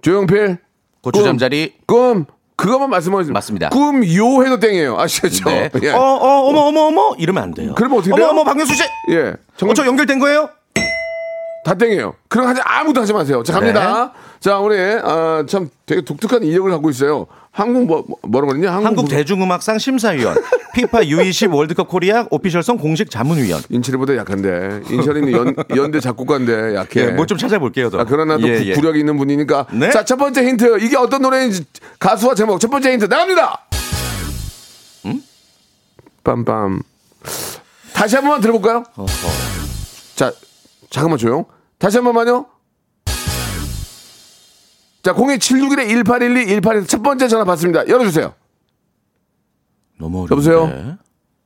조용필 0.00 0.56
고추 1.02 1.22
잠자리. 1.22 1.74
꿈 1.86 2.24
그것만 2.56 2.90
말씀하세요. 2.90 3.32
맞습니다. 3.32 3.68
꿈요 3.70 4.44
해도 4.44 4.58
땡이에요. 4.60 4.98
아시겠죠? 4.98 5.48
네. 5.48 5.70
예. 5.82 5.90
어, 5.90 5.98
어, 5.98 6.48
어머, 6.48 6.60
어머, 6.60 6.80
어머. 6.82 7.14
이러면 7.18 7.42
안 7.42 7.54
돼요. 7.54 7.74
그러면 7.76 7.98
어떻게 7.98 8.12
어머, 8.12 8.16
돼요? 8.22 8.28
어머, 8.30 8.44
박명수 8.44 8.74
씨. 8.74 8.84
예. 9.10 9.18
어, 9.30 9.34
정말 9.56 9.74
저 9.74 9.84
연결된 9.84 10.18
거예요? 10.20 10.48
다 11.64 11.74
땡이에요. 11.74 12.14
그럼 12.28 12.46
하지 12.46 12.60
아무도 12.62 13.00
하지 13.00 13.12
마세요. 13.12 13.42
자 13.42 13.54
갑니다. 13.54 14.12
네. 14.12 14.20
자 14.38 14.58
우리 14.58 14.78
아, 14.78 15.44
참 15.48 15.70
되게 15.86 16.02
독특한 16.02 16.42
이력을 16.42 16.70
갖고 16.70 16.90
있어요. 16.90 17.26
한국 17.56 17.86
뭐 17.86 18.04
뭐라고 18.22 18.50
그랬냐? 18.52 18.72
한국, 18.72 18.86
한국 18.86 19.02
무슨- 19.04 19.16
대중음악상 19.16 19.78
심사위원, 19.78 20.34
피파 20.74 21.02
U20 21.02 21.54
월드컵 21.54 21.86
코리아 21.88 22.26
official 22.30 22.62
song 22.62 22.78
공식 22.78 23.08
자문위원. 23.12 23.62
인철이보다 23.70 24.16
약한데 24.16 24.80
인철이는 24.90 25.30
연, 25.32 25.54
연대 25.76 26.00
작곡가인데 26.00 26.74
약해. 26.74 27.00
예, 27.02 27.06
뭐좀 27.12 27.38
찾아볼게요. 27.38 27.90
더. 27.90 28.00
아, 28.00 28.04
그러나 28.04 28.36
또 28.38 28.48
예, 28.48 28.58
구- 28.58 28.66
예. 28.66 28.72
구력이 28.74 28.98
있는 28.98 29.16
분이니까. 29.16 29.66
네. 29.72 29.90
자, 29.90 30.04
첫 30.04 30.16
번째 30.16 30.44
힌트. 30.44 30.80
이게 30.80 30.96
어떤 30.96 31.22
노래인지 31.22 31.64
가수와 32.00 32.34
제목. 32.34 32.58
첫 32.58 32.68
번째 32.72 32.90
힌트 32.92 33.04
나갑니다. 33.04 33.60
음? 35.06 35.22
빰빰. 36.24 36.82
다시 37.92 38.16
한 38.16 38.24
번만 38.24 38.40
들어볼까요? 38.40 38.82
자, 40.16 40.32
잠깐만 40.90 41.18
조용. 41.18 41.44
다시 41.78 41.98
한 41.98 42.04
번만요. 42.04 42.46
자, 45.04 45.12
02761에 45.12 45.86
1812, 45.86 46.46
1812. 46.46 46.86
첫 46.86 47.02
번째 47.02 47.28
전화 47.28 47.44
받습니다. 47.44 47.86
열어주세요. 47.86 48.32
너무 49.98 50.22
어려운데. 50.24 50.32
여보세요? 50.34 50.96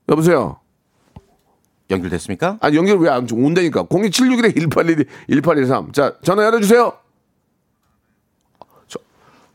여보세요? 0.09 0.61
연결됐습니까? 1.91 2.59
아니, 2.61 2.77
연결 2.77 2.99
왜안 2.99 3.27
온다니까. 3.31 3.85
02761에 3.85 4.55
1812, 4.55 5.05
1813. 5.29 5.93
자, 5.93 6.15
전화 6.23 6.45
열어주세요. 6.45 6.93
저- 8.87 9.01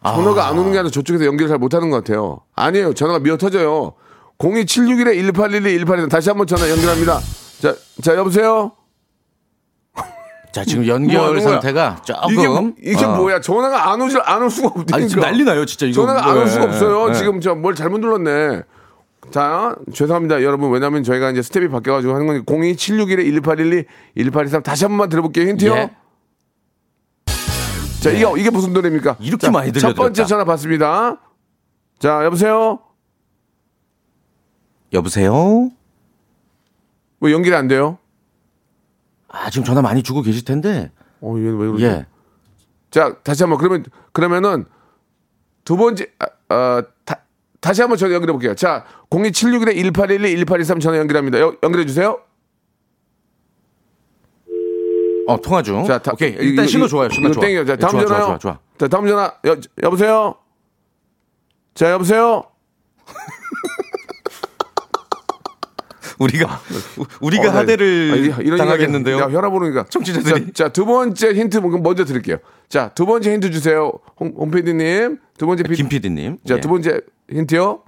전화가 0.04 0.48
안 0.48 0.58
오는 0.60 0.74
게 0.74 0.80
아니라 0.80 0.92
저쪽에서 0.92 1.26
연결 1.26 1.48
잘 1.48 1.58
못하는 1.58 1.90
것 1.90 2.04
같아요. 2.04 2.42
아니에요. 2.56 2.94
전화가 2.94 3.20
미어 3.20 3.38
터져요. 3.38 3.94
02761에 4.38 5.16
1812, 5.16 5.78
1813. 5.86 6.10
다시 6.10 6.30
한번 6.30 6.46
전화 6.46 6.70
연결합니다. 6.70 7.22
자, 7.62 7.74
자, 8.02 8.16
여보세요? 8.18 8.74
자, 10.54 10.64
지금 10.64 10.84
뭐 10.86 10.94
연결 10.94 11.34
거야? 11.36 11.42
상태가 11.42 12.02
조금 12.06 12.32
이게, 12.32 12.48
뭐- 12.48 12.74
이게 12.82 13.04
어. 13.06 13.16
뭐야? 13.16 13.42
전화가 13.42 13.92
안 13.92 14.00
오질, 14.02 14.22
안올 14.24 14.50
수가. 14.52 14.84
아니, 14.94 15.10
지금 15.10 15.24
난리 15.24 15.44
나요, 15.44 15.66
진짜 15.66 15.88
이거. 15.88 16.02
전화가 16.06 16.30
안 16.30 16.38
올 16.38 16.48
수가 16.48 16.64
예, 16.64 16.68
없어요. 16.68 17.10
예. 17.10 17.14
지금 17.14 17.42
저 17.42 17.56
뭘 17.56 17.74
잘못 17.76 17.98
눌렀네. 18.00 18.62
자, 19.32 19.76
죄송합니다. 19.94 20.44
여러분. 20.44 20.70
왜냐면 20.72 21.02
저희가 21.04 21.32
이제 21.32 21.42
스텝이 21.42 21.70
바뀌어가지고 21.70 22.14
하는 22.14 22.28
거니 22.28 22.46
02761에 22.46 23.26
1812, 23.26 23.86
1823. 24.16 24.62
다시 24.64 24.84
한 24.86 24.92
번만 24.92 25.10
들어볼게요. 25.10 25.48
힌트요. 25.50 25.74
예. 25.76 25.92
자, 28.02 28.12
이게, 28.12 28.26
이게 28.38 28.50
무슨 28.52 28.74
노래입니까? 28.74 29.16
이렇게 29.22 29.48
자, 29.48 29.52
많이 29.52 29.68
첫 29.70 29.80
들려드렸다. 29.80 30.02
번째 30.02 30.26
전화 30.26 30.44
받습니다. 30.44 31.18
자, 32.00 32.24
여보세요? 32.26 32.80
여보세요? 34.92 35.72
왜 37.22 37.32
연결이 37.32 37.56
안 37.56 37.68
돼요? 37.68 37.98
아, 39.36 39.50
지금 39.50 39.66
전화 39.66 39.82
많이 39.82 40.04
주고 40.04 40.22
계실 40.22 40.46
텐데. 40.46 40.92
어, 41.20 41.34
얘왜 41.38 41.52
그러지? 41.58 41.84
예. 41.86 42.06
자, 42.92 43.18
다시 43.24 43.42
한번 43.44 43.58
그러면 43.58 43.84
그러면은 44.12 44.66
두 45.66 45.76
번째 45.76 46.08
아, 46.20 46.54
어, 46.54 46.84
다, 47.04 47.22
다시 47.60 47.82
한번 47.82 47.98
전화 47.98 48.14
연결해 48.14 48.32
볼게요. 48.32 48.54
자, 48.54 48.86
02761에 49.10 49.76
1812, 49.76 50.36
1823 50.46 50.80
전화 50.80 51.00
연결합니다. 51.00 51.40
여- 51.40 51.56
연결해 51.64 51.86
주세요. 51.88 52.20
어, 55.28 55.42
통화 55.42 55.64
중. 55.64 55.84
자, 55.86 55.98
다, 55.98 56.12
오케이. 56.14 56.32
일단 56.34 56.66
이거- 56.66 56.68
신호 56.68 56.88
좋아요. 56.88 57.10
신호 57.10 57.32
좋아. 57.32 57.42
땡겨요. 57.44 57.66
자, 57.66 57.74
예, 57.74 57.78
다음 57.78 57.92
좋아, 57.92 58.02
전화요. 58.02 58.20
좋아, 58.26 58.38
좋아, 58.38 58.38
좋아. 58.38 58.60
자, 58.78 58.88
다음 58.88 59.08
전화. 59.08 59.34
여, 59.46 59.58
여보세요? 59.82 60.36
자, 61.74 61.90
여보세요? 61.92 62.44
우리가 66.20 66.60
우- 66.98 67.06
우리가 67.22 67.50
어, 67.50 67.52
나- 67.52 67.60
하대를 67.60 68.34
아, 68.38 68.42
이런 68.42 68.58
당하겠는데요. 68.58 69.18
야, 69.20 69.24
혈압 69.30 69.54
오르니까. 69.54 69.86
청취자들이. 69.90 70.54
자, 70.54 70.66
자, 70.66 70.70
두 70.70 70.86
번째 70.86 71.34
힌트 71.34 71.58
뭐- 71.58 71.72
먼저 71.80 72.06
드릴게요. 72.06 72.38
자, 72.70 72.90
두 72.96 73.06
번째 73.06 73.34
힌트 73.34 73.52
주세요. 73.52 73.92
홍, 74.20 74.34
홍 74.38 74.52
PD님. 74.52 75.20
두 75.38 75.46
번째 75.48 75.64
피, 75.64 75.76
김 75.76 75.90
PD님. 75.90 76.38
자, 76.46 76.56
예. 76.58 76.60
두 76.62 76.70
번째 76.70 77.02
힌트요. 77.30 77.84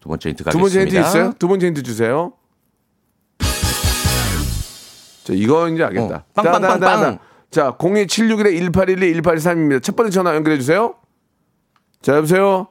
두 0.00 0.08
번째 0.08 0.28
힌트 0.30 0.42
두 0.42 0.44
가겠습니다. 0.50 0.60
번째 0.62 0.80
힌트 0.80 1.08
있어요? 1.08 1.32
두 1.38 1.48
번째 1.48 1.66
힌트 1.66 1.82
주세요. 1.82 2.32
자, 5.24 5.32
이거 5.34 5.68
이제 5.68 5.84
알겠다. 5.84 6.16
어, 6.16 6.42
빵빵빵빵. 6.42 7.18
자, 7.50 7.76
02761에 7.78 8.54
1812, 8.72 9.20
1823입니다. 9.22 9.82
첫 9.82 9.96
번째 9.96 10.10
전화 10.10 10.34
연결해 10.34 10.56
주세요. 10.58 10.94
자, 12.02 12.16
여보세요? 12.16 12.68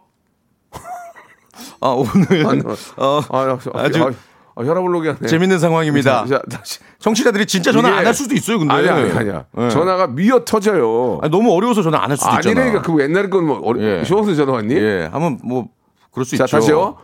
아, 1.81 1.89
오늘 1.89 2.45
아니, 2.47 2.61
어, 2.97 2.97
아, 2.97 3.21
아, 3.29 3.57
아주 3.75 4.03
아, 4.03 4.09
아, 4.55 4.61
오게 4.61 5.09
하네. 5.11 5.27
재밌는 5.27 5.59
상황입니다. 5.59 6.25
자, 6.25 6.41
다시. 6.49 6.79
청취자들이 6.99 7.45
진짜 7.45 7.71
전화 7.71 7.95
안 7.97 8.05
할 8.05 8.13
수도 8.13 8.35
있어요, 8.35 8.59
근데. 8.59 8.73
아니, 8.73 8.89
아니, 8.89 9.09
아니야. 9.11 9.45
네. 9.53 9.69
전화가 9.69 10.07
미어 10.07 10.43
터져요. 10.43 11.19
아니, 11.21 11.31
너무 11.31 11.53
어려워서 11.53 11.81
전화 11.81 12.03
안 12.03 12.09
할 12.11 12.17
수도 12.17 12.29
있잖아. 12.35 12.61
아니라니까, 12.61 12.81
그거 12.81 13.01
옛날에 13.01 13.29
건 13.29 13.45
뭐, 13.45 13.59
어려, 13.63 13.99
예. 13.99 14.03
쉬워서 14.03 14.35
전화 14.35 14.53
왔니? 14.53 14.75
예, 14.75 15.07
한번 15.11 15.39
뭐 15.43 15.67
그럴 16.11 16.25
수 16.25 16.35
자, 16.37 16.43
있죠. 16.43 16.57
다시요. 16.57 16.97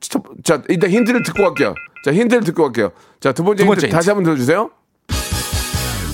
첫- 0.00 0.22
자, 0.44 0.62
일단 0.68 0.90
힌트를 0.90 1.22
듣고 1.24 1.42
갈게요. 1.42 1.74
자, 2.04 2.12
힌트를 2.12 2.44
듣고 2.44 2.62
갈게요. 2.64 2.90
자, 3.20 3.32
두 3.32 3.42
번째, 3.44 3.64
두 3.64 3.68
번째 3.68 3.86
힌트 3.86 3.94
다시 3.96 4.10
한번 4.10 4.24
들어 4.24 4.36
주세요. 4.36 4.70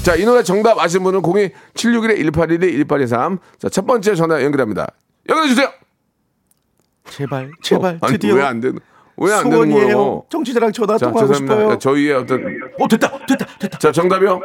자, 0.02 0.14
이 0.14 0.24
노래 0.24 0.42
정답 0.42 0.78
아시는 0.78 1.04
분은 1.04 1.20
02-761-1812-1823. 1.22 3.38
자, 3.58 3.68
첫 3.68 3.86
번째 3.86 4.14
전화 4.14 4.42
연결합니다. 4.42 4.86
연결해 5.28 5.48
주세요! 5.48 5.70
제발, 7.10 7.50
제발, 7.62 7.98
아니, 8.00 8.12
드디어 8.12 8.34
왜안 8.34 8.60
되는, 8.60 8.78
왜안 9.16 9.48
되는. 9.50 9.70
거예요? 9.70 10.24
청취자랑 10.30 10.72
전화 10.72 10.96
자, 10.98 11.06
통화하고 11.06 11.32
죄송합니다. 11.32 11.54
싶어요. 11.54 11.70
자, 11.74 11.78
저희의 11.78 12.14
어떤, 12.14 12.44
어, 12.80 12.88
됐다, 12.88 13.10
됐다, 13.26 13.46
됐다. 13.58 13.78
자, 13.78 13.92
정답이요? 13.92 14.40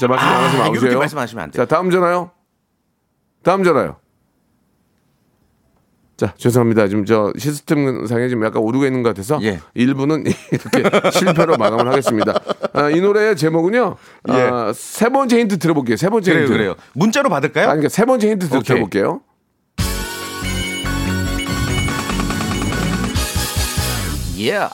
자, 0.00 0.08
말씀 0.08 0.26
안 0.26 0.34
하지 0.44 0.56
아, 0.56 0.58
마세요. 0.60 0.72
이렇게 0.80 0.96
말씀하시면 0.96 1.44
안 1.44 1.50
돼요. 1.50 1.64
자, 1.64 1.68
다음 1.74 1.90
전화요. 1.90 2.30
다음 3.42 3.62
전화요. 3.62 3.96
자, 6.16 6.34
죄송합니다. 6.36 6.88
지금 6.88 7.04
저 7.04 7.32
시스템 7.36 8.06
상에 8.06 8.28
지금 8.28 8.44
약간 8.44 8.62
오류가 8.62 8.86
있는 8.86 9.02
것 9.02 9.08
같아서 9.10 9.40
예. 9.42 9.58
일부는 9.74 10.24
이렇게 10.52 11.10
실패로 11.10 11.56
마감을 11.56 11.88
하겠습니다. 11.88 12.40
아, 12.74 12.90
이 12.90 13.00
노래의 13.00 13.36
제목은요. 13.36 13.96
아, 14.28 14.72
세 14.74 15.08
번째 15.08 15.40
힌트 15.40 15.58
들어볼게요. 15.58 15.96
세 15.96 16.08
번째 16.08 16.30
예. 16.30 16.34
그래요, 16.34 16.44
힌트. 16.46 16.56
그래요. 16.56 16.74
문자로 16.94 17.28
받을까요? 17.28 17.64
아니, 17.64 17.80
그러니까 17.80 17.88
세 17.88 18.04
번째 18.04 18.30
힌트 18.30 18.48
들- 18.48 18.58
오케이. 18.58 18.62
들어볼게요. 18.76 19.20
예. 24.48 24.68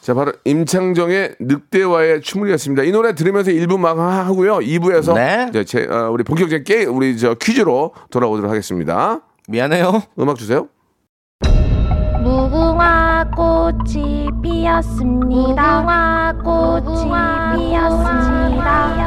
자, 0.00 0.14
바로 0.14 0.32
임창정의 0.44 1.36
늑대와의 1.40 2.20
춤을이었습니다. 2.22 2.84
이 2.84 2.92
노래 2.92 3.14
들으면서 3.14 3.50
1부 3.50 3.78
망하고요. 3.78 4.58
2부에서 4.58 5.14
네. 5.14 5.64
제, 5.64 5.84
어, 5.84 6.10
우리 6.12 6.22
본격적인 6.22 6.62
게 6.64 6.84
우리 6.84 7.18
저 7.18 7.34
퀴즈로 7.34 7.92
돌아오도록 8.10 8.48
하겠습니다. 8.50 9.20
미안해요. 9.48 10.02
음악 10.20 10.38
주세요. 10.38 10.68
무궁화 12.22 13.30
꽃이 13.36 14.28
피었습니다. 14.42 15.80
무궁화 15.80 16.34
꽃이 16.44 17.10
피었습니다. 17.56 19.06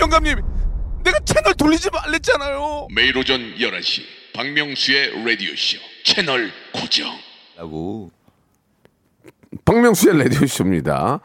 영감님, 0.00 0.40
내가 1.04 1.18
채널 1.24 1.54
돌리지 1.54 1.90
말랬잖아요. 1.92 2.88
매일 2.94 3.16
오전 3.16 3.38
11시 3.58 4.02
박명수의 4.34 5.24
라디오 5.24 5.54
쇼 5.54 5.78
채널 6.04 6.50
고정 6.72 7.08
라고. 7.56 8.10
박명수의 9.64 10.18
라디오 10.18 10.46
쇼입니다. 10.46 11.20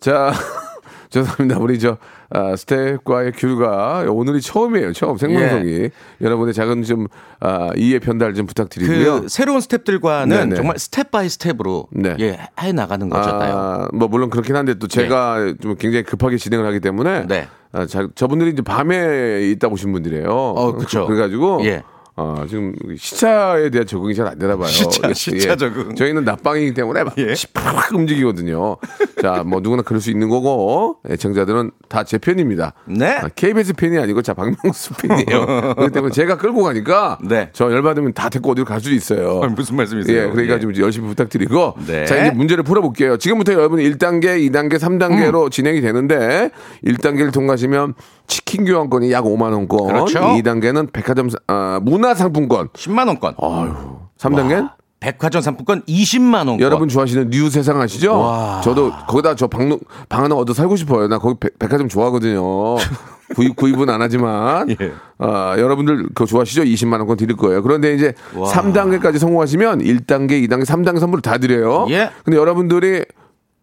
자, 0.00 0.32
죄송합니다. 1.10 1.58
우리 1.60 1.78
저 1.78 1.98
아, 2.30 2.56
스텝과의 2.56 3.32
교류가 3.32 4.06
오늘이 4.08 4.40
처음이에요. 4.40 4.94
처음 4.94 5.18
생방송이 5.18 5.90
여러분의 6.22 6.54
작은 6.54 6.82
좀 6.84 7.06
아, 7.40 7.68
이해 7.76 7.98
편달 7.98 8.32
좀 8.32 8.46
부탁드리고요. 8.46 9.22
그 9.22 9.28
새로운 9.28 9.60
스텝들과는 9.60 10.36
네네. 10.36 10.56
정말 10.56 10.78
step 10.78 11.10
by 11.10 11.28
step으로 11.28 11.88
네. 11.92 12.16
예, 12.20 12.38
해 12.60 12.72
나가는 12.72 13.06
거잖아요. 13.08 13.54
아, 13.54 13.88
뭐 13.92 14.08
물론 14.08 14.30
그렇긴 14.30 14.56
한데 14.56 14.74
또 14.74 14.88
제가 14.88 15.54
좀 15.60 15.76
굉장히 15.76 16.04
급하게 16.04 16.38
진행을 16.38 16.66
하기 16.66 16.80
때문에 16.80 17.26
네. 17.26 17.48
아, 17.72 17.84
자, 17.86 18.08
저분들이 18.14 18.50
이제 18.52 18.62
밤에 18.62 19.42
있다 19.50 19.68
오신 19.68 19.92
분들이에요. 19.92 20.30
어, 20.30 20.72
그쵸. 20.72 21.06
그래가지고 21.06 21.60
예. 21.66 21.82
어, 22.14 22.44
지금 22.48 22.74
시차에 22.98 23.70
대한 23.70 23.86
적응이 23.86 24.14
잘 24.14 24.26
안 24.26 24.38
되나 24.38 24.56
봐요. 24.56 24.66
시차, 24.68 25.08
예. 25.08 25.14
시차 25.14 25.56
적응. 25.56 25.94
저희는 25.94 26.24
낮방이기 26.24 26.74
때문에 26.74 27.04
막 27.04 27.14
예. 27.18 27.34
팍팍 27.54 27.94
움직이거든요. 27.94 28.76
자, 29.22 29.42
뭐 29.46 29.60
누구나 29.60 29.82
그럴 29.82 30.00
수 30.00 30.10
있는 30.10 30.28
거고 30.28 30.98
애청자들은 31.08 31.70
다 31.88 32.04
제 32.04 32.18
편입니다. 32.18 32.74
네. 32.86 33.06
아, 33.16 33.28
KBS 33.34 33.72
팬이 33.74 33.96
아니고 33.98 34.20
자 34.22 34.34
박명수 34.34 34.92
팬이에요. 34.94 35.46
그렇기 35.76 35.92
때문에 35.92 36.12
제가 36.12 36.36
끌고 36.36 36.62
가니까 36.62 37.18
네. 37.24 37.48
저 37.54 37.70
열받으면 37.72 38.12
다 38.12 38.28
데리고 38.28 38.50
어디로 38.52 38.64
갈 38.66 38.80
수도 38.80 38.94
있어요. 38.94 39.40
아, 39.42 39.46
무슨 39.46 39.76
말씀이세요? 39.76 40.24
예, 40.24 40.30
그러니까 40.30 40.56
예. 40.56 40.60
좀 40.60 40.76
열심히 40.76 41.08
부탁드리고. 41.08 41.74
네. 41.86 42.04
자, 42.04 42.16
이제 42.20 42.30
문제를 42.32 42.62
풀어볼게요. 42.64 43.16
지금부터 43.16 43.52
여러분 43.54 43.78
1단계, 43.80 44.36
2단계, 44.50 44.74
3단계로 44.74 45.44
음. 45.46 45.50
진행이 45.50 45.80
되는데, 45.80 46.50
1단계를 46.84 47.32
통과하시면 47.32 47.94
치킨 48.26 48.64
교환권이 48.64 49.10
약 49.12 49.24
5만 49.24 49.52
원권. 49.52 49.86
그렇죠. 49.86 50.18
2단계는 50.20 50.92
백화점, 50.92 51.28
사- 51.30 51.38
아, 51.46 51.80
문 51.82 52.01
화상품권. 52.08 52.68
10만 52.68 53.06
원권. 53.08 53.34
아유. 53.40 53.74
3단계는? 54.18 54.70
백화점 55.00 55.42
상품권 55.42 55.82
20만 55.82 56.34
원권. 56.34 56.60
여러분 56.60 56.88
좋아하시는 56.88 57.30
new 57.30 57.50
세상 57.50 57.80
아시죠? 57.80 58.60
저도 58.62 58.92
거기다 59.08 59.34
저 59.34 59.48
방, 59.48 59.76
방 60.08 60.22
하나 60.24 60.36
얻어 60.36 60.52
살고 60.54 60.76
싶어요. 60.76 61.08
나 61.08 61.18
거기 61.18 61.36
백, 61.40 61.58
백화점 61.58 61.88
좋아하거든요. 61.88 62.76
구입, 63.34 63.56
구입은 63.56 63.90
안 63.90 64.00
하지만. 64.00 64.70
예. 64.70 64.92
아, 65.18 65.54
여러분들 65.58 66.08
그거 66.08 66.26
좋아하시죠? 66.26 66.62
20만 66.62 66.98
원권 66.98 67.16
드릴 67.16 67.36
거예요. 67.36 67.62
그런데 67.62 67.94
이제 67.94 68.14
와. 68.36 68.48
3단계까지 68.50 69.18
성공하시면 69.18 69.80
1단계, 69.80 70.46
2단계, 70.46 70.64
3단계 70.64 71.00
선물을 71.00 71.22
다 71.22 71.38
드려요. 71.38 71.86
예. 71.90 72.10
근데 72.24 72.36
여러분들이 72.38 73.04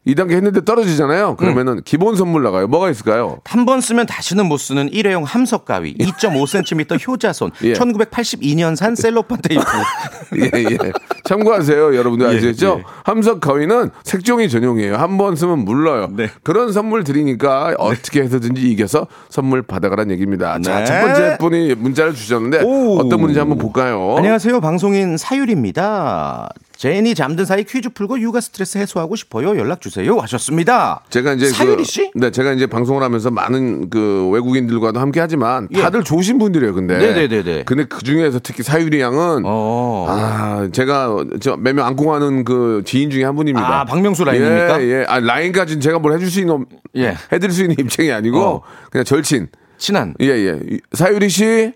2단계 0.08 0.32
했는데 0.32 0.64
떨어지잖아요. 0.64 1.36
그러면은 1.36 1.74
음. 1.74 1.82
기본 1.86 2.16
선물 2.16 2.42
나가요. 2.42 2.68
뭐가 2.68 2.90
있을까요? 2.90 3.40
한 3.46 3.66
번 3.66 3.82
쓰면 3.82 4.06
다시는 4.08 4.46
못 4.48 4.58
쓰는 4.58 4.90
일회용 4.92 5.24
함석 5.24 5.66
가위, 5.66 5.94
2.5cm 5.98 7.06
효자손, 7.08 7.52
예. 7.64 7.74
1982년산 7.74 8.96
셀로판 8.96 9.40
테이프. 9.44 9.64
예, 10.40 10.64
예. 10.72 10.78
참고하세요. 11.26 11.96
여러분들 11.96 12.32
예, 12.34 12.38
아시죠? 12.38 12.78
예. 12.80 12.84
함석 13.04 13.42
가위는 13.42 13.92
색종이 14.04 14.50
전용이에요. 14.50 14.96
한 14.96 15.18
번 15.20 15.36
쓰면 15.36 15.60
물러요. 15.66 16.08
네. 16.16 16.30
그런 16.44 16.72
선물 16.72 17.04
드리니까 17.04 17.76
어떻게 17.78 18.22
해서든지 18.22 18.62
이겨서 18.72 19.06
선물 19.30 19.62
받아가라는 19.64 20.12
얘기입니다. 20.14 20.58
자, 20.62 20.80
네. 20.80 20.86
첫 20.86 21.02
번째 21.02 21.38
분이 21.40 21.76
문자를 21.76 22.14
주셨는데 22.16 22.62
오. 22.64 23.00
어떤 23.00 23.20
분인지 23.20 23.38
한번 23.40 23.58
볼까요? 23.58 24.16
안녕하세요. 24.18 24.62
방송인 24.62 25.18
사유리입니다. 25.18 26.50
젠이 26.80 27.14
잠든 27.14 27.44
사이 27.44 27.66
퀴즈 27.66 27.90
풀고 27.90 28.22
육아 28.22 28.40
스트레스 28.40 28.78
해소하고 28.78 29.18
싶어요. 29.18 29.50
연락 29.58 29.82
주세요. 29.82 30.18
하셨습니다. 30.20 31.04
제가 31.10 31.34
이제 31.34 31.48
사유리 31.50 31.76
그- 31.76 31.84
씨? 31.84 32.10
네, 32.16 32.32
제가 32.32 32.54
이제 32.54 32.68
방송을 32.68 33.04
하면서 33.04 33.30
많은 33.30 33.90
그 33.90 34.30
외국인들과도 34.32 34.98
함께 34.98 35.20
하지만 35.20 35.68
예. 35.74 35.82
다들 35.82 36.06
좋으신 36.06 36.38
분들이에요. 36.38 36.74
근데 36.74 36.98
네네네네. 36.98 37.64
근데 37.66 37.84
그 37.84 38.02
중에서 38.02 38.40
특히 38.42 38.64
사유리 38.64 39.02
양은 39.02 39.44
어. 39.46 40.06
아, 40.08 40.70
제가 40.72 41.18
몇명 41.58 41.86
안고 41.86 42.06
가는 42.06 42.46
그 42.46 42.82
지인 42.86 43.10
중에 43.10 43.26
한 43.26 43.36
분입니다. 43.36 43.82
아, 43.82 43.84
박명수 43.84 44.24
라인입니까? 44.24 44.82
예, 44.82 44.88
예. 45.02 45.06
아, 45.06 45.20
라인까지는 45.20 45.82
제가 45.82 46.00
뭘 46.00 46.14
해줄 46.14 46.32
수 46.32 46.40
있는, 46.40 46.66
예. 46.96 47.14
해드릴 47.34 47.52
수 47.52 47.62
있는 47.64 47.76
입장이 47.78 48.10
아니고, 48.14 48.40
어. 48.40 48.62
그냥 48.90 49.04
절친. 49.04 49.50
친한. 49.78 50.14
예, 50.22 50.28
예. 50.28 50.60
이- 50.72 50.80
사유리 50.94 51.28
씨? 51.28 51.74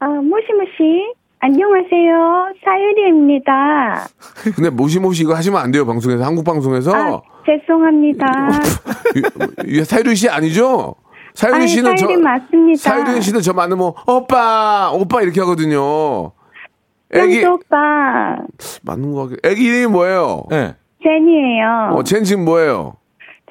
아, 0.00 0.06
모시모시. 0.06 1.14
안녕하세요. 1.40 2.52
사유리입니다. 2.64 4.06
근데 4.56 4.70
모시모시 4.70 5.22
이거 5.22 5.34
하시면 5.34 5.60
안 5.60 5.70
돼요, 5.70 5.86
방송에서. 5.86 6.24
한국 6.24 6.44
방송에서. 6.44 6.92
아, 6.94 7.20
죄송합니다. 7.46 8.26
사유리 9.84 10.16
씨 10.16 10.28
아니죠? 10.28 10.96
사유리 11.34 11.56
아니, 11.56 11.68
씨는 11.68 11.96
사유리 11.96 12.14
저. 12.14 12.20
맞습니다. 12.20 12.78
사유리 12.78 13.20
씨는 13.22 13.40
저 13.42 13.52
만나면, 13.52 13.92
오빠! 14.06 14.90
오빠! 14.92 15.22
이렇게 15.22 15.40
하거든요. 15.40 16.32
애기, 17.14 17.44
오빠. 17.44 18.36
맞는 18.82 19.12
거 19.12 19.20
같긴 19.28 19.38
애기 19.44 19.64
이름이 19.64 19.86
뭐예요? 19.86 20.42
예. 20.52 20.74
제니예요. 21.02 21.90
어, 21.94 22.02
쟨 22.02 22.24
지금 22.24 22.44
뭐예요? 22.44 22.96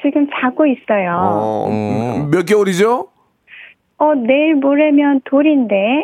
지금 0.02 0.28
자고 0.42 0.66
있어요. 0.66 1.16
어, 1.18 1.68
어, 1.70 2.28
몇 2.30 2.46
개월이죠? 2.46 3.08
내일 4.28 4.56
모레면 4.56 5.22
돌인데. 5.26 6.04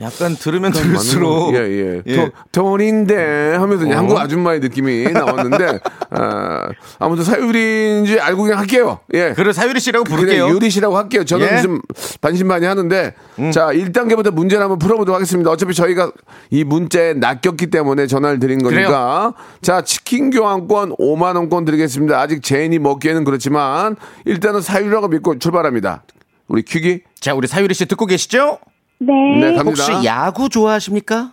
약간 0.00 0.36
들으면 0.36 0.72
들을수록 0.72 1.54
예, 1.54 1.58
예. 1.58 2.02
예. 2.06 2.16
돈- 2.16 2.30
돈인데 2.52 3.56
하면서 3.56 3.86
어? 3.86 3.90
한국 3.92 4.18
아줌마의 4.18 4.60
느낌이 4.60 5.04
나왔는데, 5.12 5.80
아, 6.10 6.68
아무튼 6.98 7.24
사유리인지 7.24 8.20
알고 8.20 8.42
그냥 8.42 8.58
할게요. 8.58 9.00
예. 9.14 9.32
그래 9.34 9.52
사유리 9.52 9.80
씨라고 9.80 10.04
부를게요. 10.04 10.48
유리 10.50 10.70
씨라고 10.70 10.96
할게요. 10.96 11.24
저는 11.24 11.46
예. 11.46 11.56
음. 11.58 11.62
좀 11.62 11.80
반신반의 12.20 12.68
하는데, 12.68 13.14
자, 13.52 13.66
1단계부터 13.68 14.30
문제를 14.32 14.62
한번 14.62 14.78
풀어 14.78 14.96
보도록 14.96 15.16
하겠습니다. 15.16 15.50
어차피 15.50 15.74
저희가 15.74 16.12
이 16.50 16.62
문자에 16.64 17.14
낚였기 17.14 17.66
때문에 17.68 18.06
전화를 18.06 18.38
드린 18.38 18.62
거니까. 18.62 19.34
자, 19.62 19.82
치킨 19.82 20.30
교환권 20.30 20.96
5만 20.96 21.34
원권 21.36 21.64
드리겠습니다. 21.64 22.20
아직 22.20 22.42
젠이 22.42 22.78
먹기에는 22.78 23.24
그렇지만, 23.24 23.96
일단은 24.26 24.60
사유리라고 24.60 25.08
믿고 25.08 25.38
출발합니다. 25.38 26.04
우리 26.46 26.62
퀴귀? 26.62 27.00
자, 27.20 27.34
우리 27.34 27.46
사유리 27.48 27.74
씨 27.74 27.86
듣고 27.86 28.06
계시죠? 28.06 28.58
네. 28.98 29.12
네, 29.40 29.50
네, 29.50 29.56
갑니다. 29.56 29.84
혹시 29.84 30.06
야구 30.06 30.48
좋아하십니까? 30.48 31.32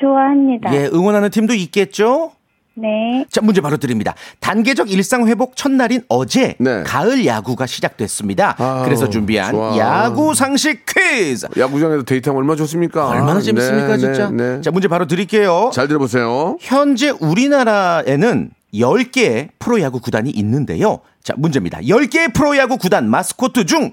좋아합니다. 0.00 0.74
예, 0.74 0.86
응원하는 0.86 1.30
팀도 1.30 1.54
있겠죠? 1.54 2.32
네. 2.74 3.24
자, 3.28 3.40
문제 3.42 3.60
바로 3.60 3.76
드립니다. 3.76 4.14
단계적 4.40 4.90
일상 4.90 5.26
회복 5.26 5.56
첫날인 5.56 6.02
어제 6.08 6.54
네. 6.58 6.82
가을 6.84 7.26
야구가 7.26 7.66
시작됐습니다. 7.66 8.54
아우, 8.58 8.84
그래서 8.84 9.10
준비한 9.10 9.52
좋아. 9.52 9.76
야구 9.76 10.34
상식 10.34 10.86
퀴즈. 10.86 11.48
야구장에서 11.58 12.04
데이트하면 12.04 12.40
얼마나 12.40 12.56
좋습니까? 12.56 13.08
얼마나 13.08 13.40
재밌습니까, 13.40 13.88
네, 13.88 13.98
진짜? 13.98 14.30
네, 14.30 14.56
네. 14.56 14.60
자, 14.60 14.70
문제 14.70 14.86
바로 14.88 15.06
드릴게요. 15.06 15.70
잘 15.72 15.88
들어보세요. 15.88 16.56
현재 16.60 17.10
우리나라에는 17.10 18.50
10개의 18.72 19.48
프로야구 19.58 20.00
구단이 20.00 20.30
있는데요. 20.30 21.00
자, 21.22 21.34
문제입니다. 21.36 21.80
10개의 21.80 22.32
프로야구 22.32 22.78
구단 22.78 23.10
마스코트 23.10 23.66
중 23.66 23.92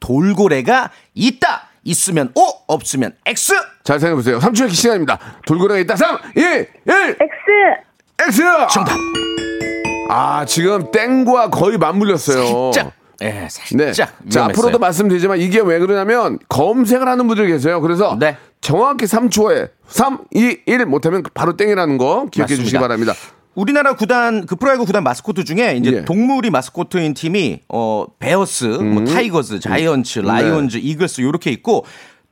돌고래가 0.00 0.90
있다. 1.14 1.68
있으면 1.84 2.32
O, 2.34 2.42
없으면 2.66 3.14
X. 3.26 3.52
잘 3.84 4.00
생각해보세요. 4.00 4.38
3초의 4.38 4.70
시간입니다. 4.70 5.18
돌고래가 5.46 5.78
있다. 5.80 5.96
3, 5.96 6.18
2, 6.36 6.40
1, 6.40 6.66
X. 6.86 8.28
X! 8.28 8.42
정답. 8.72 8.96
아, 10.10 10.44
지금 10.46 10.90
땡과 10.90 11.50
거의 11.50 11.78
맞물렸어요. 11.78 12.70
짝. 12.72 12.92
예, 13.22 13.30
네. 13.30 13.48
살짝. 13.48 13.92
자, 13.94 14.12
위험했어요. 14.24 14.44
앞으로도 14.44 14.78
말씀드리지만 14.78 15.38
이게 15.38 15.60
왜 15.60 15.78
그러냐면 15.78 16.38
검색을 16.48 17.06
하는 17.06 17.26
분들 17.28 17.46
계세요. 17.46 17.80
그래서 17.80 18.16
네. 18.18 18.36
정확히 18.60 19.04
3초에 19.06 19.70
3, 19.88 20.18
2, 20.32 20.58
1 20.66 20.86
못하면 20.86 21.22
바로 21.32 21.56
땡이라는 21.56 21.96
거 21.98 22.26
기억해 22.30 22.44
맞습니다. 22.44 22.56
주시기 22.62 22.78
바랍니다. 22.78 23.12
우리나라 23.54 23.94
구단 23.94 24.46
그 24.46 24.56
프로야구 24.56 24.84
구단 24.84 25.04
마스코트 25.04 25.44
중에 25.44 25.76
이제 25.76 25.92
예. 25.92 26.04
동물이 26.04 26.50
마스코트인 26.50 27.14
팀이 27.14 27.60
어 27.68 28.06
베어스, 28.18 28.64
음. 28.64 28.94
뭐 28.94 29.04
타이거즈, 29.04 29.60
자이언츠, 29.60 30.20
라이온즈, 30.20 30.78
이글스 30.78 31.20
요렇게 31.22 31.50
있고 31.52 31.84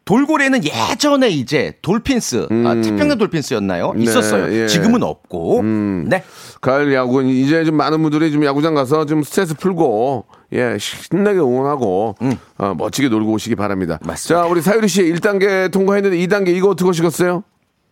돌고래는 0.05 0.63
예전에 0.65 1.29
이제 1.29 1.75
돌핀스, 1.81 2.49
아, 2.67 2.75
태평양 2.83 3.19
돌핀스였나요? 3.19 3.91
음. 3.91 3.99
네, 3.99 4.03
있었어요. 4.03 4.53
예. 4.53 4.63
음. 4.63 4.67
지금은 4.67 5.03
없고. 5.05 5.63
네. 5.63 6.25
가을 6.61 6.93
야구는 6.93 7.29
이제 7.31 7.65
좀 7.65 7.77
많은 7.77 8.03
분들이 8.03 8.33
좀 8.33 8.45
야구장 8.45 8.75
가서 8.75 9.07
좀 9.07 9.23
스트레스 9.23 9.55
풀고 9.55 10.25
예 10.55 10.77
신나게 10.79 11.39
응원하고 11.39 12.17
어, 12.59 12.75
멋지게 12.77 13.09
놀고 13.09 13.33
오시기 13.33 13.55
바랍니다. 13.55 13.99
음. 14.03 14.07
맞습니다. 14.09 14.43
자 14.43 14.49
우리 14.49 14.61
사유리 14.61 14.89
씨 14.89 15.03
1단계 15.05 15.71
통과했는데 15.71 16.17
2단계 16.19 16.49
이거 16.49 16.69
어떻게 16.71 16.89
하시겠어요? 16.89 17.45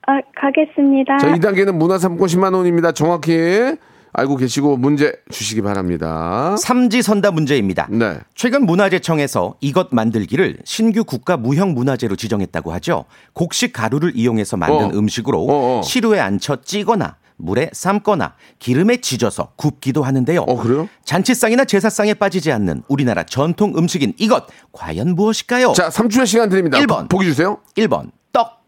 아, 0.07 0.21
가겠습니다. 0.41 1.19
자 1.19 1.29
2단계는 1.35 1.75
문화상품권 1.75 2.29
10만 2.29 2.55
원입니다. 2.55 2.93
정확히 2.93 3.77
알고 4.13 4.37
계시고 4.37 4.77
문제 4.77 5.13
주시기 5.31 5.63
바랍니다. 5.63 6.57
삼지선다 6.59 7.31
문제입니다. 7.31 7.87
네. 7.91 8.19
최근 8.35 8.67
문화재청에서 8.67 9.55
이것 9.61 9.89
만들기를 9.93 10.59
신규 10.65 11.05
국가 11.05 11.37
무형 11.37 11.75
문화재로 11.75 12.17
지정했다고 12.17 12.73
하죠. 12.73 13.05
곡식 13.35 13.73
가루를 13.73 14.13
이용해서 14.17 14.57
만든 14.57 14.87
어. 14.87 14.91
음식으로 14.99 15.39
어, 15.43 15.79
어. 15.79 15.83
시루에 15.83 16.19
앉혀 16.19 16.57
찌거나 16.63 17.17
물에 17.37 17.71
삶거나 17.73 18.35
기름에 18.59 18.97
지져서 18.99 19.53
굽기도 19.57 20.03
하는데요. 20.03 20.41
어, 20.43 20.57
그래요? 20.61 20.89
잔치상이나 21.05 21.65
제사상에 21.65 22.15
빠지지 22.15 22.51
않는 22.53 22.83
우리나라 22.89 23.23
전통 23.23 23.75
음식인 23.77 24.13
이것 24.19 24.45
과연 24.73 25.15
무엇일까요? 25.15 25.73
자 25.73 25.89
3초의 25.89 26.27
시간 26.27 26.49
드립니다. 26.49 26.79
일 26.79 26.87
번. 26.89 27.07
보기 27.07 27.27
주세요. 27.27 27.59
1번 27.77 28.11
떡, 28.33 28.61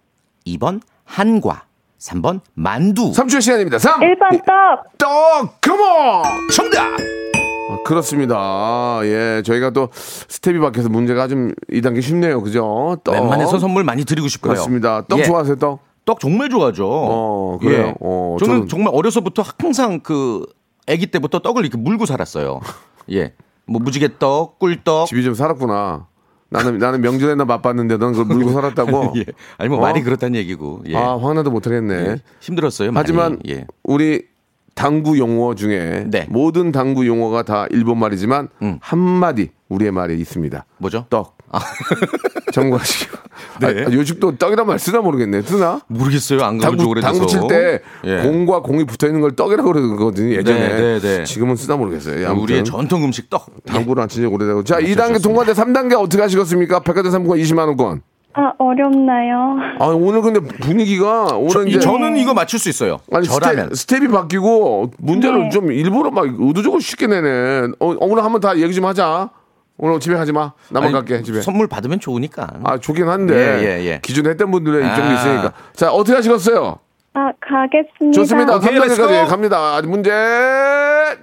2번 0.47 0.81
한과, 1.17 1.65
3번 2.01 2.41
만두. 2.55 3.13
3초의 3.13 3.43
시간입니다. 3.43 3.79
3 3.79 4.01
1번 4.01 4.45
떡. 4.47 4.97
떡 4.97 5.61
컴온 5.61 6.49
정답! 6.51 6.87
아, 6.87 7.79
그렇습니다. 7.85 9.01
예, 9.05 9.43
저희가 9.45 9.71
또 9.71 9.91
스텝이 9.93 10.59
바뀌어서 10.59 10.89
문제가 10.89 11.29
좀 11.29 11.53
2단계 11.71 12.01
쉽네요. 12.01 12.41
그죠? 12.43 12.97
떡. 13.05 13.13
웬만해서 13.13 13.59
선물 13.59 13.85
많이 13.85 14.07
드리고 14.07 14.27
싶어요. 14.29 14.55
그렇습니다. 14.55 15.03
떡 15.07 15.19
예. 15.19 15.25
좋아하세요, 15.25 15.57
떡? 15.57 15.81
떡 16.07 16.19
정말 16.19 16.49
좋아하죠. 16.49 16.89
어, 16.91 17.59
그래요? 17.61 17.89
예. 17.89 17.95
어, 18.01 18.37
저는 18.41 18.63
저는- 18.65 18.69
정말 18.71 18.95
어려서부터 18.95 19.45
항상 19.61 20.01
그 20.01 20.47
아기 20.89 21.07
때부터 21.09 21.41
떡을 21.41 21.63
이렇게 21.63 21.77
물고 21.77 22.07
살았어요. 22.07 22.61
예. 23.13 23.35
뭐 23.67 23.83
무지개떡, 23.83 24.59
꿀떡. 24.59 25.07
집이 25.09 25.23
좀 25.23 25.35
살았구나. 25.35 26.07
나는, 26.53 26.79
나는 26.79 27.01
명절에 27.01 27.35
나 27.35 27.45
맛봤는데 27.45 27.97
넌 27.97 28.13
그걸 28.13 28.37
물고 28.37 28.53
살았다고? 28.53 29.15
예. 29.19 29.25
아니 29.59 29.69
뭐 29.69 29.79
어? 29.79 29.81
말이 29.81 30.03
그렇다는 30.03 30.39
얘기고. 30.39 30.85
예. 30.89 30.97
아, 30.97 31.17
화나도 31.17 31.51
못하겠네. 31.51 31.95
예. 31.95 32.17
힘들었어요. 32.41 32.93
많이. 32.93 33.03
하지만 33.03 33.39
예. 33.49 33.67
우리 33.83 34.27
당구 34.75 35.19
용어 35.19 35.55
중에 35.55 36.05
네. 36.09 36.27
모든 36.31 36.73
당구 36.73 37.07
용어가 37.07 37.43
다 37.43 37.67
일본 37.71 37.99
말이지만 37.99 38.49
음. 38.63 38.79
한 38.81 38.99
마디 38.99 39.51
우리의 39.69 39.93
말이 39.93 40.19
있습니다. 40.19 40.65
뭐죠? 40.79 41.07
떡. 41.11 41.37
참고하시고. 42.53 43.17
네. 43.61 43.85
아, 43.87 43.93
요즘도 43.93 44.37
떡이란 44.37 44.67
말 44.67 44.79
쓰나 44.79 45.01
모르겠네. 45.01 45.43
쓰나? 45.43 45.81
모르겠어요. 45.89 46.43
안 46.43 46.59
가본 46.59 46.79
지 46.79 46.85
당구, 46.85 46.91
오래돼서. 46.91 47.13
당구 47.13 47.27
칠때 47.27 47.81
예. 48.05 48.19
공과 48.23 48.61
공이 48.61 48.85
붙어 48.85 49.07
있는 49.07 49.21
걸 49.21 49.35
떡이라고 49.37 49.73
그러거든요. 49.73 50.35
예전에. 50.35 50.59
네, 50.61 50.77
네, 50.77 51.01
네. 51.01 51.25
지금은 51.25 51.57
쓰나 51.57 51.77
모르겠어요. 51.77 52.27
아무튼 52.27 52.43
우리의 52.43 52.65
전통 52.65 53.05
음식 53.05 53.29
떡. 53.31 53.47
당구를 53.67 54.03
안 54.03 54.09
친지 54.09 54.27
오래되고. 54.27 54.65
자, 54.65 54.79
네, 54.79 54.87
2단계 54.95 55.23
통과돼 55.23 55.53
3단계 55.53 55.99
어떻게 55.99 56.23
하시겠습니까? 56.23 56.81
백화점 56.81 57.11
상품권 57.13 57.39
20만 57.39 57.67
원권. 57.69 58.03
아, 58.35 58.51
어렵나요? 58.59 59.57
아, 59.79 59.87
오늘 59.89 60.23
근데 60.23 60.41
분위기가 60.41 61.27
저, 61.29 61.37
오늘 61.37 61.67
이- 61.69 61.73
이제 61.73 61.81
저는 61.81 62.17
이거 62.17 62.33
맞출 62.33 62.59
수 62.59 62.71
있어요. 62.71 62.99
아니 63.13 63.27
저라면. 63.27 63.75
스텝, 63.75 63.77
스텝 63.77 64.03
이 64.05 64.09
바뀌고 64.09 64.93
문제를 64.99 65.39
네. 65.45 65.51
좀 65.51 65.71
일부러 65.71 66.11
막 66.11 66.25
의도적으로 66.27 66.81
쉽게 66.81 67.09
내네. 67.09 67.69
어, 67.79 67.95
오늘 68.01 68.25
한번 68.25 68.41
다 68.41 68.57
얘기 68.59 68.73
좀 68.73 68.87
하자. 68.87 69.29
오늘 69.79 69.99
집에 70.01 70.15
가지 70.15 70.33
마. 70.33 70.53
나만 70.71 70.89
아니, 70.89 70.93
갈게 70.93 71.23
집에. 71.23 71.41
선물 71.41 71.67
받으면 71.67 71.99
좋으니까. 72.01 72.49
아 72.65 72.79
좋긴 72.79 73.09
한데 73.09 73.35
예, 73.35 73.65
예, 73.81 73.85
예. 73.87 74.01
기존에 74.03 74.31
했던 74.31 74.51
분들의 74.51 74.81
입장도 74.87 75.11
아. 75.11 75.15
있으니까. 75.15 75.53
자 75.75 75.91
어떻게 75.93 76.15
하시겠어요? 76.17 76.79
아, 77.15 77.31
가겠습니다. 77.41 78.15
좋습니다. 78.15 78.57
오케이, 78.57 78.71
3단계까지 78.75 78.89
let's 78.89 79.12
go. 79.13 79.27
갑니다. 79.27 79.81
문제 79.83 80.11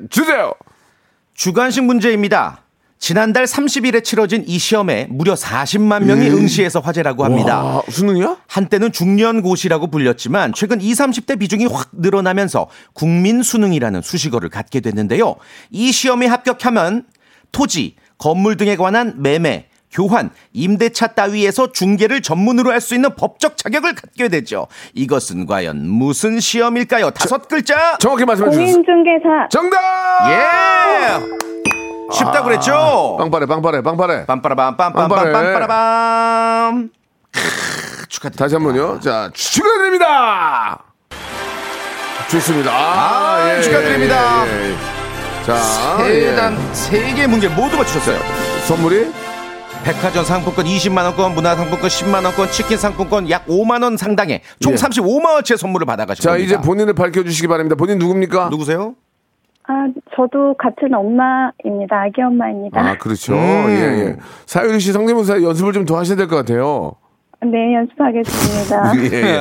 주세요. 0.10 0.54
주관식 1.34 1.84
문제입니다. 1.84 2.62
지난달 3.00 3.46
30일에 3.46 4.04
치러진 4.04 4.44
이 4.46 4.60
시험에 4.60 5.08
무려 5.10 5.34
40만 5.34 6.04
명이 6.04 6.30
응시해서 6.32 6.82
화제라고 6.82 7.24
합니다. 7.24 7.64
와, 7.64 7.82
수능이야? 7.90 8.38
한때는 8.48 8.92
중년고시라고 8.92 9.88
불렸지만 9.88 10.52
최근 10.54 10.82
20, 10.82 11.06
30대 11.08 11.40
비중이 11.40 11.66
확 11.68 11.88
늘어나면서 11.94 12.68
국민 12.94 13.42
수능이라는 13.42 14.02
수식어를 14.02 14.50
갖게 14.50 14.82
됐는데요. 14.82 15.38
이 15.72 15.94
시험에 15.94 16.28
합격하면 16.28 17.06
토지, 17.54 17.96
건물 18.20 18.58
등에 18.58 18.76
관한 18.76 19.14
매매, 19.18 19.66
교환, 19.92 20.30
임대차 20.54 21.08
따위에서 21.08 21.72
중개를 21.72 22.22
전문으로 22.22 22.72
할 22.72 22.80
수 22.80 22.94
있는 22.94 23.16
법적 23.16 23.58
자격을 23.58 23.96
갖게 23.96 24.28
되죠. 24.28 24.68
이것은 24.94 25.48
과연 25.48 25.90
무슨 25.90 26.40
시험일까요? 26.40 27.10
다섯 27.12 27.48
글자. 27.48 27.98
정확히 27.98 28.24
말씀해 28.26 28.52
주세요. 28.52 28.66
공인중개사. 28.68 29.48
정답! 29.50 29.80
예! 30.30 31.40
쉽다 32.14 32.44
그랬죠? 32.44 33.16
빵빠레, 33.20 33.46
빵빠레, 33.48 33.82
빵빠레. 33.82 34.26
빰빠라밤 34.26 34.78
빵빠레. 34.78 35.32
빰빰빰빰빰빰. 35.32 36.90
축하드립니다. 38.10 38.44
다시 38.44 38.56
한 38.56 38.64
번요. 38.64 39.00
자, 39.00 39.30
축하드립니다. 39.34 40.84
좋습니다. 42.30 42.72
아, 42.72 43.56
예, 43.58 43.62
축하드립니다. 43.62 44.46
예, 44.48 44.70
예. 44.72 44.99
자, 45.50 45.98
세단 46.04 46.54
예. 46.54 46.74
세개 46.76 47.26
문제 47.26 47.48
모두 47.50 47.76
맞추셨어요. 47.76 48.20
선물이 48.68 49.12
백화점 49.84 50.24
상품권 50.24 50.66
20만 50.66 51.04
원권, 51.06 51.34
문화 51.34 51.56
상품권 51.56 51.90
10만 51.90 52.24
원권, 52.24 52.52
치킨 52.52 52.78
상품권 52.78 53.28
약 53.32 53.48
5만 53.48 53.82
원 53.82 53.98
상당의 53.98 54.42
총 54.60 54.74
예. 54.74 54.76
35만 54.76 55.26
원치 55.26 55.54
의 55.54 55.58
선물을 55.58 55.88
받아가신 55.88 56.22
자, 56.22 56.32
겁니다. 56.34 56.46
이제 56.46 56.62
본인을 56.62 56.94
밝혀 56.94 57.24
주시기 57.24 57.48
바랍니다. 57.48 57.76
본인 57.76 57.98
누굽니까? 57.98 58.50
누구세요? 58.50 58.94
아, 59.68 59.88
저도 60.16 60.54
같은 60.60 60.94
엄마입니다. 60.94 61.96
아기 62.04 62.22
엄마입니다. 62.22 62.80
아, 62.82 62.98
그렇죠. 63.00 63.34
음. 63.34 63.70
예, 63.70 63.74
예. 64.10 64.16
사유리 64.46 64.80
씨 64.80 64.92
성대모사 64.92 65.42
연습을 65.42 65.74
좀 65.74 65.86
더 65.88 65.98
하셔야 65.98 66.16
될 66.16 66.28
것 66.28 66.36
같아요. 66.36 66.94
네, 67.42 67.74
연습하겠습니다. 67.76 68.94
예, 69.16 69.32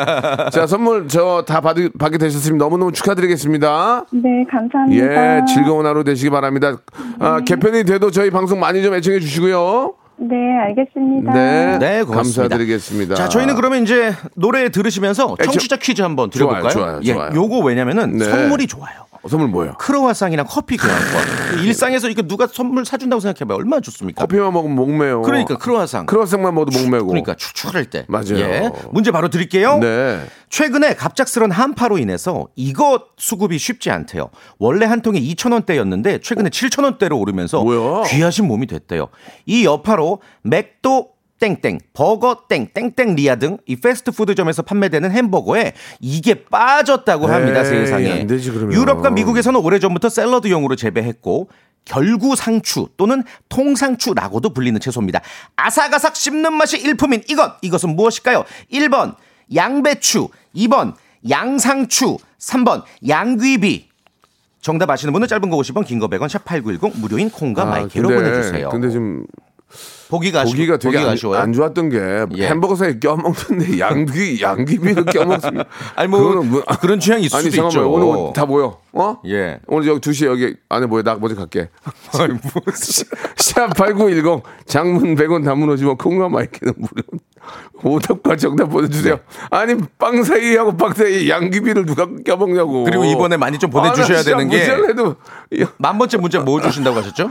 예. 0.46 0.50
자, 0.50 0.66
선물 0.66 1.08
저다 1.08 1.61
받게, 1.61 1.90
받게 1.98 2.18
되셨으면 2.18 2.58
너무너무 2.58 2.92
축하드리겠습니다. 2.92 4.04
네, 4.12 4.44
감사합니다. 4.50 5.38
예, 5.38 5.44
즐거운 5.46 5.84
하루 5.84 6.04
되시기 6.04 6.30
바랍니다. 6.30 6.76
아, 7.18 7.40
개편이 7.40 7.84
돼도 7.84 8.11
저희 8.12 8.30
방송 8.30 8.61
많이 8.61 8.82
좀 8.82 8.94
애청해 8.94 9.18
주시고요. 9.18 9.94
네, 10.20 10.37
알겠습니다. 10.59 11.33
네. 11.33 11.78
네, 11.78 12.02
고맙습니다. 12.02 12.42
감사드리겠습니다. 12.42 13.14
자, 13.14 13.28
저희는 13.28 13.54
그러면 13.54 13.83
이제 13.85 14.12
노래 14.35 14.68
들으시면서 14.68 15.37
저- 15.38 15.44
청취자 15.44 15.76
퀴즈 15.76 16.02
한번 16.02 16.31
드려볼까요? 16.31 16.70
좋아요, 16.70 16.87
좋아요, 16.87 17.00
예, 17.04 17.12
좋아요. 17.12 17.31
요거 17.35 17.59
왜냐면은 17.61 18.16
네. 18.18 18.24
선물이 18.24 18.66
좋아요. 18.66 19.07
어, 19.20 19.28
선물 19.28 19.48
뭐예요? 19.48 19.74
크로와상이랑 19.78 20.46
커피 20.48 20.76
교환권. 20.76 21.59
일상에서 21.66 22.09
이거 22.09 22.22
누가 22.22 22.46
선물 22.46 22.85
사준다고 22.85 23.18
생각해봐요. 23.20 23.59
얼마나 23.59 23.81
좋습니까? 23.81 24.20
커피만 24.24 24.52
먹으면 24.52 24.76
목매요. 24.76 25.22
그러니까 25.22 25.57
크로와상. 25.57 26.07
크로와상만 26.07 26.54
먹어도 26.54 26.78
목매고. 26.78 27.07
그러니까 27.09 27.35
추출할 27.35 27.87
때. 27.87 28.04
맞아요. 28.09 28.38
예. 28.38 28.70
문제 28.92 29.11
바로 29.11 29.28
드릴게요. 29.28 29.78
네. 29.81 30.20
최근에 30.50 30.94
갑작스런 30.94 31.50
한파로 31.50 31.98
인해서 31.98 32.48
이것 32.56 33.08
수급이 33.16 33.58
쉽지 33.58 33.90
않대요. 33.90 34.30
원래 34.58 34.87
한 34.87 35.02
통에 35.02 35.20
2,000원대였는데 35.20 36.22
최근에 36.22 36.50
7,000원대로 36.50 37.18
오르면서 37.20 37.62
뭐야? 37.62 38.04
귀하신 38.08 38.46
몸이 38.46 38.66
됐대요. 38.66 39.08
이 39.46 39.64
여파로 39.64 40.20
맥도 40.42 41.11
땡땡, 41.38 41.78
버거 41.92 42.46
땡, 42.48 42.68
땡땡 42.74 43.14
리아 43.14 43.37
등 43.37 43.58
이 43.68 43.76
패스트푸드점에서 43.76 44.62
판매되는 44.62 45.12
햄버거에 45.12 45.72
이게 46.00 46.44
빠졌다고 46.46 47.28
합니다, 47.28 47.61
에이, 47.61 47.66
세상에. 47.66 48.11
안 48.22 48.26
되지. 48.26 48.50
유럽과 48.50 49.11
미국에서는 49.11 49.61
오래전부터 49.61 50.08
샐러드용으로 50.08 50.74
재배했고 50.74 51.48
결구 51.84 52.34
상추 52.34 52.88
또는 52.96 53.22
통상추라고도 53.48 54.52
불리는 54.52 54.80
채소입니다. 54.80 55.20
아삭아삭 55.56 56.16
씹는 56.16 56.52
맛이 56.54 56.76
일품인 56.78 57.22
이것, 57.28 57.52
이것은 57.62 57.94
무엇일까요? 57.94 58.44
1번 58.72 59.14
양배추, 59.54 60.28
2번 60.54 60.94
양상추, 61.28 62.18
3번 62.38 62.82
양귀비. 63.06 63.88
정답 64.61 64.90
아시는 64.90 65.12
분은 65.12 65.28
짧은 65.28 65.48
거 65.50 65.56
50원, 65.56 65.87
긴 65.87 65.98
거 66.00 66.08
100원, 66.08 66.26
샵8910 66.28 66.98
무료인 66.98 67.30
콩과 67.30 67.64
마이크로 67.64 68.08
보내주세요. 68.08 68.68
아, 68.68 68.70
근데 68.70 68.90
좀 68.90 69.24
보기가 70.09 70.40
아쉬- 70.40 70.53
보기가 70.53 70.77
되게 70.79 70.99
보기가 71.05 71.37
안. 71.37 71.42
안 71.42 71.53
좋았던 71.53 71.88
게 71.90 71.99
예. 72.37 72.47
햄버거 72.47 72.75
사이에 72.75 72.99
껴먹는데 72.99 73.79
양귀 73.81 74.40
양귀비를 74.42 75.05
껴먹습니다. 75.05 75.64
아니 75.97 76.09
뭐 76.09 76.42
뭐- 76.42 76.62
그런 76.81 76.99
취향이 76.99 77.25
있을 77.25 77.37
아니 77.37 77.51
수도 77.51 77.68
잠깐만 77.68 78.01
있죠. 78.01 78.11
오늘 78.21 78.33
다 78.33 78.47
모여. 78.47 78.79
어? 78.92 79.18
예. 79.27 79.61
오늘 79.66 79.87
여기 79.88 80.01
2시에 80.01 80.27
여기 80.27 80.55
안에 80.68 80.87
모여. 80.87 81.03
나 81.03 81.14
먼저 81.16 81.37
갈게. 81.37 81.68
샵8910 83.37 84.42
장문 84.66 85.14
100원 85.14 85.44
단문 85.44 85.68
오시면 85.71 85.97
콩과 85.97 86.29
my 86.28 86.42
K는 86.42 86.74
무료. 86.77 87.03
오답과 87.83 88.37
정답 88.37 88.66
보내주세요. 88.66 89.14
네. 89.16 89.21
아니 89.51 89.75
빵 89.99 90.23
사이하고 90.23 90.77
빵 90.77 90.92
사이 90.94 91.29
양귀비를 91.31 91.87
누가 91.87 92.07
껴먹냐고. 92.25 92.85
그리고 92.85 93.05
이번에 93.05 93.37
많이 93.37 93.59
좀 93.59 93.71
보내주셔야 93.71 94.18
아, 94.21 94.23
되는 94.23 94.49
게- 94.49 94.66
만 95.79 95.97
번째 95.99 96.16
문자 96.18 96.40
뭐 96.40 96.61
주신다고 96.61 96.97
하셨죠? 96.99 97.31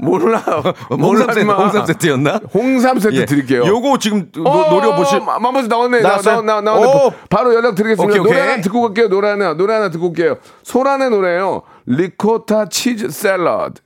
몰라. 0.00 0.38
홍삼 0.90 1.26
세트, 1.32 1.44
몰라, 1.44 1.58
홍삼 1.58 1.86
세트였나? 1.86 2.40
홍삼 2.52 2.98
세트 2.98 3.14
예. 3.16 3.24
드릴게요. 3.24 3.64
요거 3.66 3.98
지금 3.98 4.30
노, 4.32 4.48
어, 4.48 4.70
노려보실 4.70 5.20
마마스 5.20 5.66
나왔네. 5.66 6.00
나, 6.00 6.08
나왔어요? 6.10 6.42
나, 6.42 6.60
나, 6.60 6.72
나, 6.72 6.78
오. 6.78 7.12
바로 7.28 7.54
연락 7.54 7.74
드리겠습니다. 7.74 8.04
오케이, 8.04 8.20
오케이. 8.20 8.32
노래 8.32 8.40
하나 8.40 8.62
듣고 8.62 8.80
갈게요. 8.82 9.08
노래 9.08 9.28
하나, 9.28 9.54
노래 9.54 9.74
하나 9.74 9.90
듣고 9.90 10.08
올게요. 10.08 10.36
소란의 10.62 11.10
노래요. 11.10 11.62
리코타 11.86 12.68
치즈 12.68 13.10
샐러드. 13.10 13.80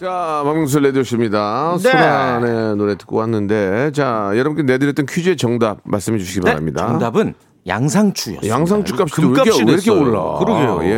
자, 0.00 0.40
박명수 0.44 0.80
레디오십니다. 0.80 1.76
네. 1.82 1.90
소란의 1.90 2.76
노래 2.76 2.96
듣고 2.96 3.16
왔는데, 3.16 3.92
자, 3.92 4.30
여러분께 4.34 4.62
내드렸던 4.62 5.04
퀴즈의 5.04 5.36
정답 5.36 5.78
말씀해 5.84 6.18
주시기 6.18 6.40
네, 6.40 6.52
바랍니다. 6.52 6.86
정답은 6.86 7.34
양상추였어요. 7.70 8.50
양상추 8.50 8.94
값이 8.98 9.22
왜 9.22 9.26
이렇게, 9.28 9.42
금값이 9.42 9.64
왜 9.64 9.72
이렇게. 9.72 9.90
올라? 9.90 10.38
그러게요. 10.38 10.80
예, 10.82 10.88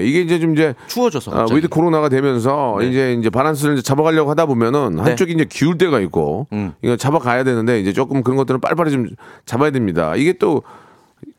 예. 0.00 0.02
이게 0.04 0.22
이제 0.22 0.40
좀 0.40 0.54
이제 0.54 0.74
추워져서 0.88 1.30
아, 1.30 1.34
갑자기. 1.36 1.58
with 1.58 1.68
코로나가 1.68 2.08
되면서 2.08 2.76
네. 2.80 2.88
이제 2.88 3.12
이제 3.12 3.30
바란스를 3.30 3.74
이제 3.74 3.82
잡아가려고 3.82 4.30
하다 4.30 4.46
보면은 4.46 4.98
한쪽이 4.98 5.32
이제 5.32 5.44
기울 5.48 5.78
때가 5.78 6.00
있고 6.00 6.48
음. 6.52 6.72
이거 6.82 6.96
잡아가야 6.96 7.44
되는데 7.44 7.78
이제 7.78 7.92
조금 7.92 8.22
그런 8.22 8.36
것들은 8.36 8.60
빨리빨리 8.60 8.90
좀 8.90 9.06
잡아야 9.46 9.70
됩니다. 9.70 10.14
이게 10.16 10.32
또 10.32 10.62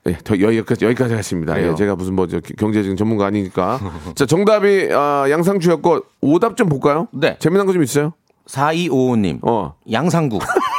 예, 0.08 0.18
더 0.24 0.40
여기까지 0.40 0.86
여기까지 0.86 1.14
하겠습니다. 1.14 1.62
예, 1.62 1.74
제가 1.76 1.96
무슨 1.96 2.14
뭐저 2.16 2.40
경제적인 2.58 2.96
전문가 2.96 3.26
아니니까. 3.26 3.80
자, 4.16 4.26
정답이 4.26 4.90
아, 4.94 5.26
양상추였고 5.30 6.00
오답 6.22 6.56
좀 6.58 6.70
볼까요? 6.70 7.08
네. 7.12 7.38
재미난 7.40 7.66
거 7.66 7.74
좀 7.74 7.82
있어요? 7.84 8.14
4255님. 8.48 9.40
어. 9.42 9.74
양상국. 9.92 10.44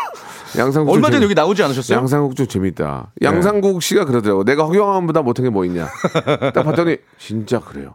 양상국 0.58 0.94
얼마 0.94 1.06
좀 1.08 1.12
전에 1.12 1.20
재미- 1.20 1.24
여기 1.24 1.34
나오지 1.34 1.62
않으셨어요? 1.62 1.98
양상국 1.98 2.36
좀 2.36 2.46
재밌다. 2.46 3.12
양상국 3.22 3.82
씨가 3.82 4.04
그러더라고. 4.04 4.44
내가 4.44 4.64
허경환보다 4.64 5.22
못한 5.22 5.44
게 5.44 5.50
뭐 5.50 5.64
있냐. 5.64 5.86
딱 6.54 6.62
봤더니 6.62 6.96
진짜 7.18 7.58
그래요. 7.60 7.94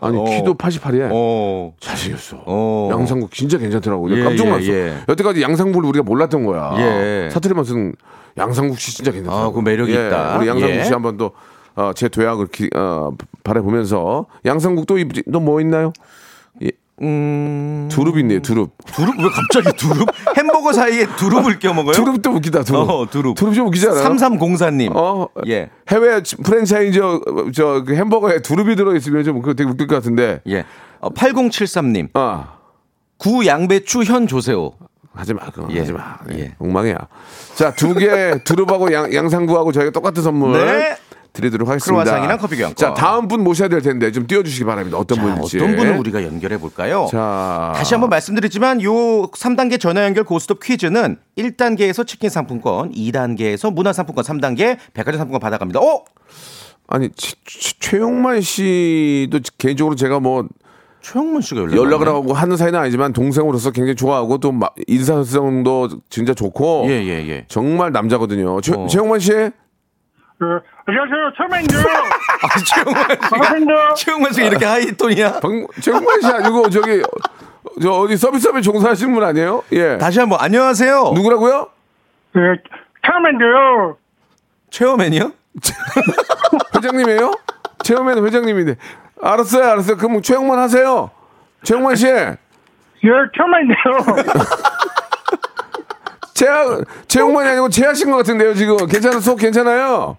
아니 0.00 0.16
어. 0.18 0.24
키도 0.24 0.54
88이에 0.54 1.08
어. 1.12 1.72
잘생겼어. 1.80 2.42
어. 2.46 2.88
양상국 2.92 3.32
진짜 3.32 3.58
괜찮더라고. 3.58 4.10
예, 4.16 4.22
깜짝 4.24 4.44
예, 4.46 4.50
놀랐어. 4.50 4.66
예. 4.68 4.94
여태까지 5.08 5.42
양상국을 5.42 5.88
우리가 5.88 6.02
몰랐던 6.04 6.44
거야. 6.44 6.74
예. 6.78 7.30
사투리만 7.32 7.64
쓰는 7.64 7.94
양상국 8.38 8.78
씨 8.78 8.94
진짜 8.96 9.10
괜찮더라고. 9.10 9.50
아, 9.50 9.52
그 9.52 9.60
매력이 9.60 9.94
예, 9.94 10.06
있다. 10.06 10.38
우리 10.38 10.48
양상국 10.48 10.76
예. 10.78 10.84
씨 10.84 10.92
한번 10.92 11.16
또 11.16 11.32
어, 11.74 11.92
제 11.94 12.08
도약을 12.08 12.48
기, 12.48 12.68
어, 12.76 13.12
바라보면서 13.44 14.26
양상국 14.44 14.86
또 14.86 14.98
이쁘지? 14.98 15.22
또뭐 15.32 15.60
있나요? 15.62 15.92
예. 17.02 17.06
음. 17.06 17.88
두릅 17.90 18.16
있네요. 18.18 18.40
두릅. 18.40 18.70
두릅 18.94 19.14
왜 19.18 19.28
갑자기 19.30 19.76
두릅? 19.76 20.08
햄버거 20.36 20.72
사이에 20.72 21.06
두릅을 21.16 21.58
껴 21.58 21.74
먹어요? 21.74 21.92
두릅도 21.92 22.30
웃기다. 22.30 22.62
두릅. 22.62 22.78
어, 22.88 23.06
두릅. 23.10 23.34
두릅 23.34 23.54
좀 23.54 23.66
웃기지 23.66 23.88
않아요? 23.88 24.04
3304님. 24.04 24.92
어, 24.94 25.26
예. 25.46 25.70
해외 25.90 26.22
프랜차이즈 26.44 27.00
저 27.54 27.82
그 27.84 27.94
햄버거에 27.96 28.40
두릅이 28.40 28.76
들어 28.76 28.94
있으면 28.96 29.24
좀 29.24 29.40
그거 29.40 29.54
되게 29.54 29.68
웃길 29.68 29.86
것 29.86 29.96
같은데. 29.96 30.40
예. 30.48 30.64
어, 31.00 31.10
8073님. 31.10 32.08
아, 32.14 32.54
구 33.18 33.44
양배추 33.46 34.02
현 34.04 34.26
조세호. 34.26 34.74
하지 35.14 35.34
마. 35.34 35.50
그거 35.50 35.68
예. 35.72 35.80
하지 35.80 35.92
마. 35.92 36.16
네, 36.26 36.38
예. 36.38 36.54
엉망이야. 36.58 36.96
자, 37.54 37.72
두 37.74 37.94
개 37.94 38.42
두릅하고 38.44 38.92
양, 38.92 39.12
양상구하고 39.12 39.72
저희가 39.72 39.90
똑같은 39.90 40.22
선물 40.22 40.52
네. 40.52 40.96
드리도록 41.32 41.68
하겠습니다. 41.68 42.02
크로와상이랑 42.04 42.38
커피 42.38 42.56
교환권. 42.56 42.76
자, 42.76 42.94
다음 42.94 43.26
분 43.28 43.42
모셔야 43.42 43.68
될 43.68 43.80
텐데 43.80 44.12
좀 44.12 44.26
띄워 44.26 44.42
주시기 44.42 44.64
바랍니다. 44.64 44.98
어떤 44.98 45.16
자, 45.16 45.22
분일지. 45.22 45.56
어떤 45.58 45.76
분을 45.76 45.96
우리가 45.98 46.22
연결해 46.24 46.58
볼까요? 46.58 47.06
자. 47.10 47.72
다시 47.74 47.94
한번 47.94 48.10
말씀드리지만 48.10 48.82
요 48.82 48.92
3단계 49.30 49.80
전화 49.80 50.04
연결 50.04 50.24
고스톱 50.24 50.60
퀴즈는 50.62 51.16
1단계에서 51.38 52.06
치킨 52.06 52.28
상품권, 52.28 52.92
2단계에서 52.92 53.72
문화 53.72 53.92
상품권, 53.92 54.24
3단계 54.24 54.76
백화점 54.92 55.18
상품권 55.18 55.40
받아갑니다. 55.40 55.80
어? 55.80 56.04
아니, 56.88 57.08
치- 57.16 57.34
치- 57.46 57.78
최용만 57.80 58.42
씨도 58.42 59.38
개인적으로 59.56 59.96
제가 59.96 60.20
뭐 60.20 60.46
최영문 61.00 61.40
씨가 61.40 61.62
연락 61.62 61.76
연락을 61.76 62.08
하고 62.08 62.32
하는 62.34 62.56
사이는 62.56 62.78
아니지만 62.78 63.12
동생으로서 63.12 63.70
굉장히 63.70 63.96
좋아하고 63.96 64.38
또 64.38 64.52
마- 64.52 64.68
인사성도 64.86 65.88
진짜 66.10 66.34
좋고 66.34 66.84
예, 66.88 66.92
예, 66.92 67.28
예. 67.28 67.44
정말 67.48 67.90
남자거든요. 67.92 68.60
최, 68.60 68.74
어. 68.74 68.86
최용만 68.86 69.18
씨? 69.18 69.32
그, 70.42 70.58
안녕하세요. 70.86 71.32
철맨이요. 71.36 71.78
아, 72.42 72.58
최영만 72.66 73.04
씨가 73.10 73.28
반갑습니다. 73.28 73.94
최영만 73.94 74.32
씨가 74.32 74.46
이렇게 74.48 74.64
하이톤이야? 74.64 75.32
방, 75.38 75.66
최용만 75.80 76.20
씨 76.20 76.26
아니고 76.26 76.68
저기 76.68 77.00
저 77.80 77.92
어디 77.92 78.16
서비스업에 78.16 78.60
종사하시는 78.60 79.14
분 79.14 79.22
아니에요? 79.22 79.62
예. 79.70 79.98
다시 79.98 80.18
한 80.18 80.28
번 80.28 80.40
안녕하세요. 80.40 81.12
누구라고요? 81.14 81.68
네, 82.34 82.40
철맨이요. 83.06 83.96
최영맨이요? 84.70 85.32
회장님이에요? 86.76 87.32
최용만 87.84 88.26
회장님인데. 88.26 88.76
알았어요, 89.22 89.64
알았어요. 89.64 89.96
그럼 89.96 90.22
최용만 90.22 90.58
하세요. 90.58 91.10
최용만 91.62 91.94
씨. 91.94 92.08
예, 92.08 92.36
철맨이요. 93.36 93.76
최하, 96.34 96.80
최용만이 97.06 97.48
아니고 97.50 97.68
최하신 97.68 98.10
것 98.10 98.16
같은데요, 98.16 98.54
지금. 98.54 98.76
괜찮아, 98.88 99.20
속 99.20 99.38
괜찮아요? 99.38 100.16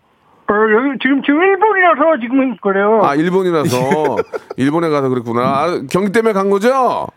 어, 0.50 0.54
여기 0.54 1.00
지금 1.02 1.22
지금 1.24 1.42
일본이라서 1.42 2.20
지금 2.22 2.56
그래요. 2.58 3.02
아, 3.04 3.16
일본이라서. 3.16 4.18
일본에 4.58 4.90
가서 4.90 5.10
그랬구나. 5.10 5.42
아, 5.42 5.82
경기 5.90 6.12
때문에 6.12 6.34
간 6.34 6.50
거죠? 6.50 7.08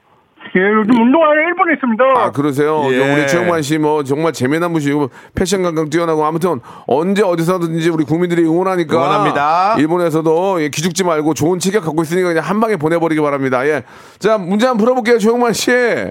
예, 0.55 0.61
요즘 0.61 1.03
운동하러 1.03 1.43
일본에 1.49 1.75
있습니다. 1.75 2.05
아, 2.17 2.31
그러세요? 2.31 2.83
예. 2.93 3.15
우리 3.15 3.27
최용만 3.27 3.63
씨 3.63 3.79
뭐 3.79 4.05
정말 4.05 4.33
재미난 4.33 4.73
분이고 4.73 5.11
패션 5.35 5.63
감각 5.63 5.91
뛰어나고 5.91 6.25
아무튼 6.25 6.61
언제 6.87 7.23
어디서든지 7.25 7.91
우리 7.91 8.05
국민들이 8.05 8.45
응원하니까. 8.45 8.95
응원합니다. 8.97 9.75
일본에서도 9.79 10.63
예, 10.63 10.69
기죽지 10.69 11.03
말고 11.05 11.35
좋은 11.35 11.59
체격 11.59 11.85
갖고 11.85 12.03
있으니까 12.03 12.29
그냥 12.29 12.45
한 12.45 12.61
방에 12.61 12.77
보내버리기 12.77 13.21
바랍니다. 13.21 13.67
예. 13.67 13.83
자, 14.21 14.39
문제 14.39 14.67
한번 14.67 14.85
풀어볼게요, 14.85 15.19
최용만 15.19 15.53
씨. 15.53 15.73
예, 15.73 16.11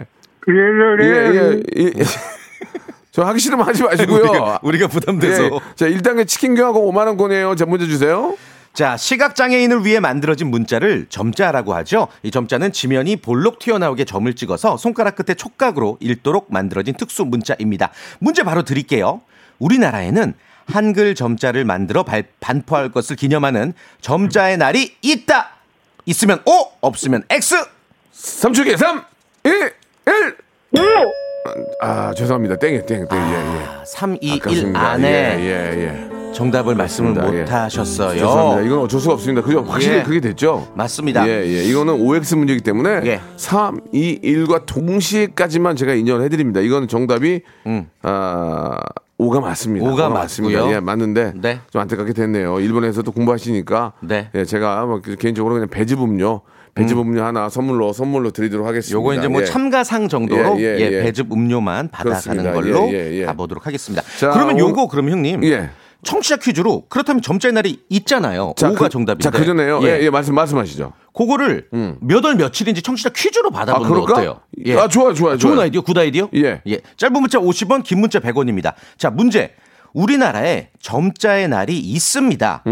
예, 0.49 0.54
예, 1.01 1.06
예. 1.06 1.62
예, 1.78 1.84
예. 1.97 2.04
저 3.15 3.23
하기 3.23 3.39
싫으면 3.39 3.65
하지 3.65 3.82
마시고요. 3.82 4.19
우리가, 4.30 4.60
우리가 4.62 4.88
부담돼서. 4.88 5.45
예. 5.45 5.49
자, 5.78 5.88
1단계 5.88 6.28
치킨경하고 6.28 6.91
5만 6.91 7.08
원권이에요. 7.08 7.56
자, 7.56 7.65
문제 7.65 7.88
주세요. 7.88 8.36
자, 8.73 8.97
시각장애인을 8.97 9.86
위해 9.86 10.01
만들어진 10.01 10.47
문자를 10.51 11.06
점자라고 11.08 11.73
하죠. 11.75 12.10
이 12.23 12.32
점자는 12.32 12.73
지면이 12.73 13.15
볼록 13.15 13.60
튀어나오게 13.60 14.04
점을 14.04 14.32
찍어서 14.36 14.75
손가락 14.75 15.15
끝에 15.15 15.34
촉각으로 15.34 15.97
읽도록 16.01 16.47
만들어진 16.51 16.93
특수 16.95 17.23
문자입니다. 17.23 17.91
문제 18.19 18.43
바로 18.43 18.63
드릴게요. 18.63 19.21
우리나라에는 19.60 20.34
한글 20.67 21.15
점자를 21.15 21.63
만들어 21.63 22.04
발- 22.04 22.25
반포할 22.41 22.91
것을 22.91 23.15
기념하는 23.15 23.73
점자의 24.01 24.58
날이 24.58 24.93
있다. 25.01 25.51
있으면 26.06 26.41
O, 26.43 26.51
없으면 26.82 27.23
X. 27.30 27.56
3초기 28.13 28.75
3, 28.75 29.06
2, 29.45 29.49
1. 29.49 30.36
아, 31.80 32.14
죄송합니다. 32.14 32.56
땡이 32.56 32.86
땡, 32.86 33.08
땡. 33.08 33.18
예, 33.18 33.34
예. 33.34 33.66
3, 33.86 34.16
2, 34.20 34.28
1 34.28 34.34
아깝습니다. 34.42 34.90
안에 34.92 35.08
예, 35.08 35.44
예, 35.44 35.84
예. 35.84 36.34
정답을 36.34 36.76
말씀을 36.76 37.14
그렇습니다. 37.14 37.44
못 37.44 37.50
예. 37.50 37.52
하셨어요. 37.52 38.14
죄송합니다. 38.20 38.62
이건 38.68 38.80
어쩔 38.80 39.00
수가 39.00 39.14
없습니다. 39.14 39.42
그죠? 39.42 39.64
확실히 39.64 39.98
예. 40.00 40.04
그게 40.04 40.20
됐죠? 40.20 40.68
맞습니다. 40.76 41.28
예, 41.28 41.44
예. 41.46 41.64
이거는 41.64 41.94
OX 42.02 42.36
문제이기 42.36 42.62
때문에 42.64 43.02
예. 43.06 43.22
3, 43.38 43.80
2, 43.92 44.20
1과 44.22 44.66
동시에까지만 44.66 45.76
제가 45.76 45.94
인정을 45.94 46.24
해드립니다. 46.24 46.60
이거는 46.60 46.88
정답이 46.88 47.42
아, 48.02 48.80
5가 49.20 49.40
맞습니다. 49.42 49.86
음. 49.86 49.94
오가 49.94 50.10
맞습니다. 50.10 50.60
맞고요. 50.60 50.76
예, 50.76 50.80
맞는데 50.82 51.34
네. 51.36 51.60
좀 51.72 51.82
안타깝게 51.82 52.12
됐네요. 52.14 52.60
일본에서도 52.60 53.10
공부하시니까 53.12 53.94
네. 54.02 54.30
예, 54.36 54.44
제가 54.44 54.86
뭐 54.86 55.00
개인적으로 55.00 55.54
그냥 55.54 55.70
배즙음료 55.70 56.42
배즙 56.76 57.00
음료 57.00 57.24
하나 57.24 57.48
선물로 57.50 57.94
선물로 57.94 58.32
드리도록 58.32 58.68
하겠습니다. 58.68 58.98
요거 59.00 59.14
이제 59.16 59.28
뭐 59.30 59.42
예. 59.42 59.46
참가상 59.46 60.10
정도로 60.10 60.60
예, 60.60 60.64
예, 60.64 60.80
예, 60.80 60.92
예. 60.92 61.04
배즙 61.04 61.32
음료만 61.32 61.88
받아가는 61.90 62.22
그렇습니다. 62.22 62.52
걸로 62.54 62.94
예, 62.94 63.12
예, 63.14 63.22
예. 63.22 63.26
가보도록 63.26 63.66
하겠습니다. 63.66 64.04
자, 64.20 64.32
그러면 64.32 64.56
오- 64.58 64.60
요거 64.60 64.88
그러면 64.90 65.14
형님 65.14 65.44
예. 65.46 65.70
청취자 66.04 66.36
퀴즈로 66.36 66.84
그렇다면 66.90 67.22
점자의 67.22 67.54
날이 67.54 67.80
있잖아요. 67.90 68.54
자, 68.58 68.70
5가 68.70 68.78
그, 68.78 68.90
정답인데. 68.90 69.24
자, 69.24 69.32
그 69.32 69.46
전에요. 69.46 69.80
예, 69.84 70.02
예, 70.02 70.10
말씀 70.10 70.36
말씀하시죠. 70.36 70.92
그거를 71.14 71.70
몇월 72.02 72.36
며칠인지 72.36 72.82
청취자 72.82 73.10
퀴즈로 73.16 73.50
받아보는 73.52 73.92
아, 73.92 73.94
거? 74.06 74.14
어때요? 74.14 74.42
예. 74.66 74.76
아, 74.78 74.90
좋아요, 74.90 75.14
좋아요, 75.14 75.38
좋은 75.38 75.54
좋아요. 75.56 75.62
아이디어, 75.62 75.80
good 75.82 75.98
idea? 75.98 76.28
예. 76.36 76.62
짧은 76.98 77.14
문자 77.22 77.40
50원, 77.40 77.84
긴 77.84 78.02
문자 78.02 78.20
100원입니다. 78.20 78.74
자, 78.98 79.10
문제. 79.10 79.54
우리나라에 79.94 80.72
점자의 80.82 81.48
날이 81.48 81.80
있습니다. 81.80 82.64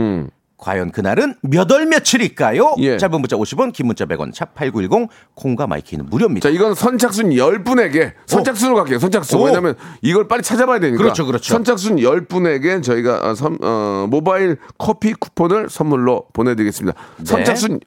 과연 0.63 0.91
그날은 0.91 1.35
몇 1.41 1.69
월 1.71 1.85
며칠일까요? 1.85 2.75
음. 2.77 2.83
예. 2.83 2.97
짧은 2.97 3.19
문자 3.19 3.35
50원, 3.35 3.73
긴 3.73 3.87
문자 3.87 4.05
100원, 4.05 4.33
샵 4.33 4.53
8910, 4.55 5.09
콩과 5.35 5.67
my 5.67 5.78
K는 5.78 6.05
무료입니다. 6.09 6.47
자, 6.47 6.53
이건 6.55 6.73
선착순 6.73 7.31
10분에게 7.31 8.13
선착순으로 8.25 8.75
갈게요. 8.77 8.99
선착순. 8.99 9.39
오. 9.39 9.43
왜냐면 9.43 9.75
이걸 10.01 10.27
빨리 10.29 10.41
찾아봐야 10.41 10.79
되니까. 10.79 10.97
그렇죠, 11.03 11.25
그렇죠. 11.25 11.53
선착순 11.53 11.97
10분에게 11.97 12.81
저희가 12.81 13.29
어, 13.29 13.35
선- 13.35 13.57
어, 13.61 14.07
모바일 14.09 14.57
커피 14.77 15.13
쿠폰을 15.13 15.67
선물로 15.69 16.27
보내드리겠습니다. 16.31 16.97
선착순 17.25 17.81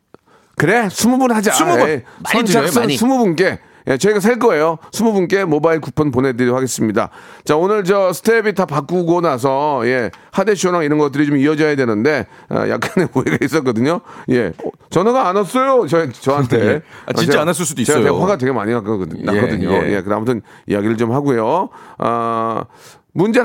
그래 0.57 0.89
20분 0.89 1.33
하자. 1.33 1.53
20분. 1.53 1.89
에이, 1.89 2.03
많이 2.23 2.45
드려요, 2.45 2.67
선착순 2.69 2.83
많이. 2.83 2.97
20분께 2.97 3.59
예, 3.89 3.97
저희가 3.97 4.21
살 4.21 4.39
거예요. 4.39 4.79
20분께 4.93 5.45
모바일 5.45 5.81
쿠폰 5.81 6.11
보내드리도록 6.11 6.57
하겠습니다. 6.57 7.11
자, 7.45 7.57
오늘 7.57 7.85
저 7.85 8.13
스텝이 8.13 8.55
다 8.55 8.67
바꾸고 8.67 9.21
나서, 9.21 9.83
예, 9.85 10.11
하대쇼랑 10.33 10.83
이런 10.85 10.99
것들이 10.99 11.27
좀 11.27 11.37
이어져야 11.37 11.77
되는데, 11.77 12.27
아, 12.49 12.69
약간의 12.69 13.09
오해가 13.15 13.39
있었거든요. 13.43 14.01
예, 14.31 14.47
어, 14.49 14.71
전화가 14.91 15.29
안 15.29 15.37
왔어요. 15.37 15.87
저, 15.89 16.11
저한테. 16.11 16.57
예. 16.67 16.83
아, 17.07 17.13
진짜 17.13 17.39
제가- 17.39 17.41
안 17.43 17.47
왔을 17.49 17.65
수도 17.65 17.85
제가 17.85 17.99
있어요. 18.01 18.13
되게 18.13 18.21
화가 18.21 18.39
되게 18.39 18.53
많이 18.53 18.73
났거든요. 18.73 19.21
예, 19.21 19.25
났거든요. 19.41 19.71
예. 19.73 19.93
예, 19.97 20.03
그럼 20.03 20.17
아무튼 20.19 20.43
이야기를 20.67 20.97
좀 20.97 21.13
하고요. 21.13 21.69
아, 21.99 22.65
문제 23.13 23.43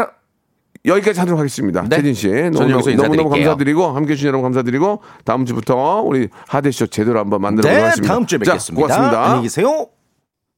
여기까지 0.83 1.19
하도록 1.19 1.39
하겠습니다. 1.39 1.83
네. 1.87 1.97
태진 1.97 2.15
씨. 2.15 2.27
저는 2.27 2.51
너무, 2.51 2.71
여기서 2.71 2.89
너무, 2.91 3.15
너무 3.15 3.37
인사드릴게요. 3.37 3.45
감사드리고, 3.45 3.87
함께 3.89 4.13
해 4.13 4.15
주신 4.15 4.27
여러분 4.29 4.43
감사드리고, 4.45 5.03
다음 5.25 5.45
주부터 5.45 6.01
우리 6.01 6.29
하대쇼 6.47 6.87
제대로 6.87 7.19
한번 7.19 7.39
만들어 7.41 7.61
보도록 7.61 7.77
네, 7.77 7.83
하겠습니다. 7.83 8.11
다음 8.13 8.25
주에 8.25 8.39
자, 8.39 8.53
뵙겠습니다. 8.53 8.81
고맙습니다. 8.87 9.23
안녕히 9.23 9.43
계세요. 9.43 9.87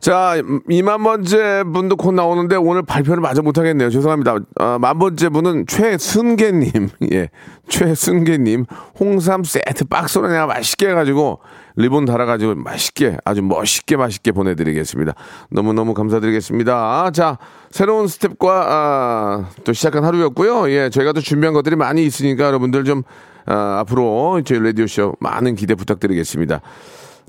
자, 0.00 0.40
이만 0.70 1.02
번째 1.02 1.62
분도 1.74 1.94
곧 1.96 2.12
나오는데 2.12 2.56
오늘 2.56 2.82
발표를 2.82 3.20
마저 3.20 3.42
못하겠네요. 3.42 3.90
죄송합니다. 3.90 4.38
아, 4.58 4.78
만 4.80 4.98
번째 4.98 5.28
분은 5.28 5.66
최순계님, 5.66 6.88
예, 7.12 7.28
최순계님 7.68 8.64
홍삼 8.98 9.44
세트 9.44 9.84
박스로 9.84 10.28
그냥 10.28 10.48
맛있게 10.48 10.88
해가지고 10.88 11.40
리본 11.76 12.06
달아가지고 12.06 12.54
맛있게 12.54 13.18
아주 13.26 13.42
멋있게 13.42 13.98
맛있게 13.98 14.32
보내드리겠습니다. 14.32 15.12
너무 15.50 15.74
너무 15.74 15.92
감사드리겠습니다. 15.92 17.10
자, 17.12 17.36
새로운 17.70 18.08
스텝과 18.08 18.66
아, 18.68 19.48
또 19.64 19.74
시작한 19.74 20.04
하루였고요. 20.04 20.70
예, 20.70 20.88
저희가 20.88 21.12
또 21.12 21.20
준비한 21.20 21.52
것들이 21.52 21.76
많이 21.76 22.06
있으니까 22.06 22.46
여러분들 22.46 22.84
좀 22.84 23.02
아, 23.44 23.80
앞으로 23.80 24.40
저희 24.46 24.60
라디오 24.60 24.86
쇼 24.86 25.14
많은 25.20 25.56
기대 25.56 25.74
부탁드리겠습니다. 25.74 26.62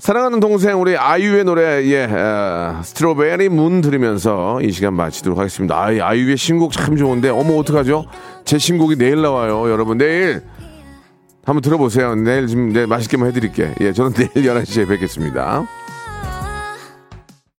사랑하는 0.02 0.40
동생 0.40 0.80
우리 0.80 0.96
아이유의 0.96 1.44
노래 1.44 1.86
예 1.86 2.06
어, 2.06 2.80
strawberry 2.82 3.48
moon 3.48 3.80
들으면서 3.82 4.60
이 4.60 4.72
시간 4.72 4.94
마치도록 4.94 5.38
하겠습니다. 5.38 5.80
아이 5.80 6.00
아이유의 6.00 6.36
신곡 6.38 6.72
참 6.72 6.96
좋은데 6.96 7.28
어머 7.28 7.54
어떡하죠? 7.58 8.06
제 8.44 8.58
신곡이 8.58 8.96
내일 8.96 9.22
나와요. 9.22 9.70
여러분 9.70 9.98
내일 9.98 10.42
한번 11.44 11.62
들어보세요. 11.62 12.16
내일 12.16 12.48
지금 12.48 12.72
내 12.72 12.84
맛있게 12.84 13.16
뭐 13.16 13.28
해드릴게. 13.28 13.76
예 13.80 13.92
저는 13.92 14.14
내일 14.14 14.32
11시에 14.32 14.88
뵙겠습니다. 14.88 15.68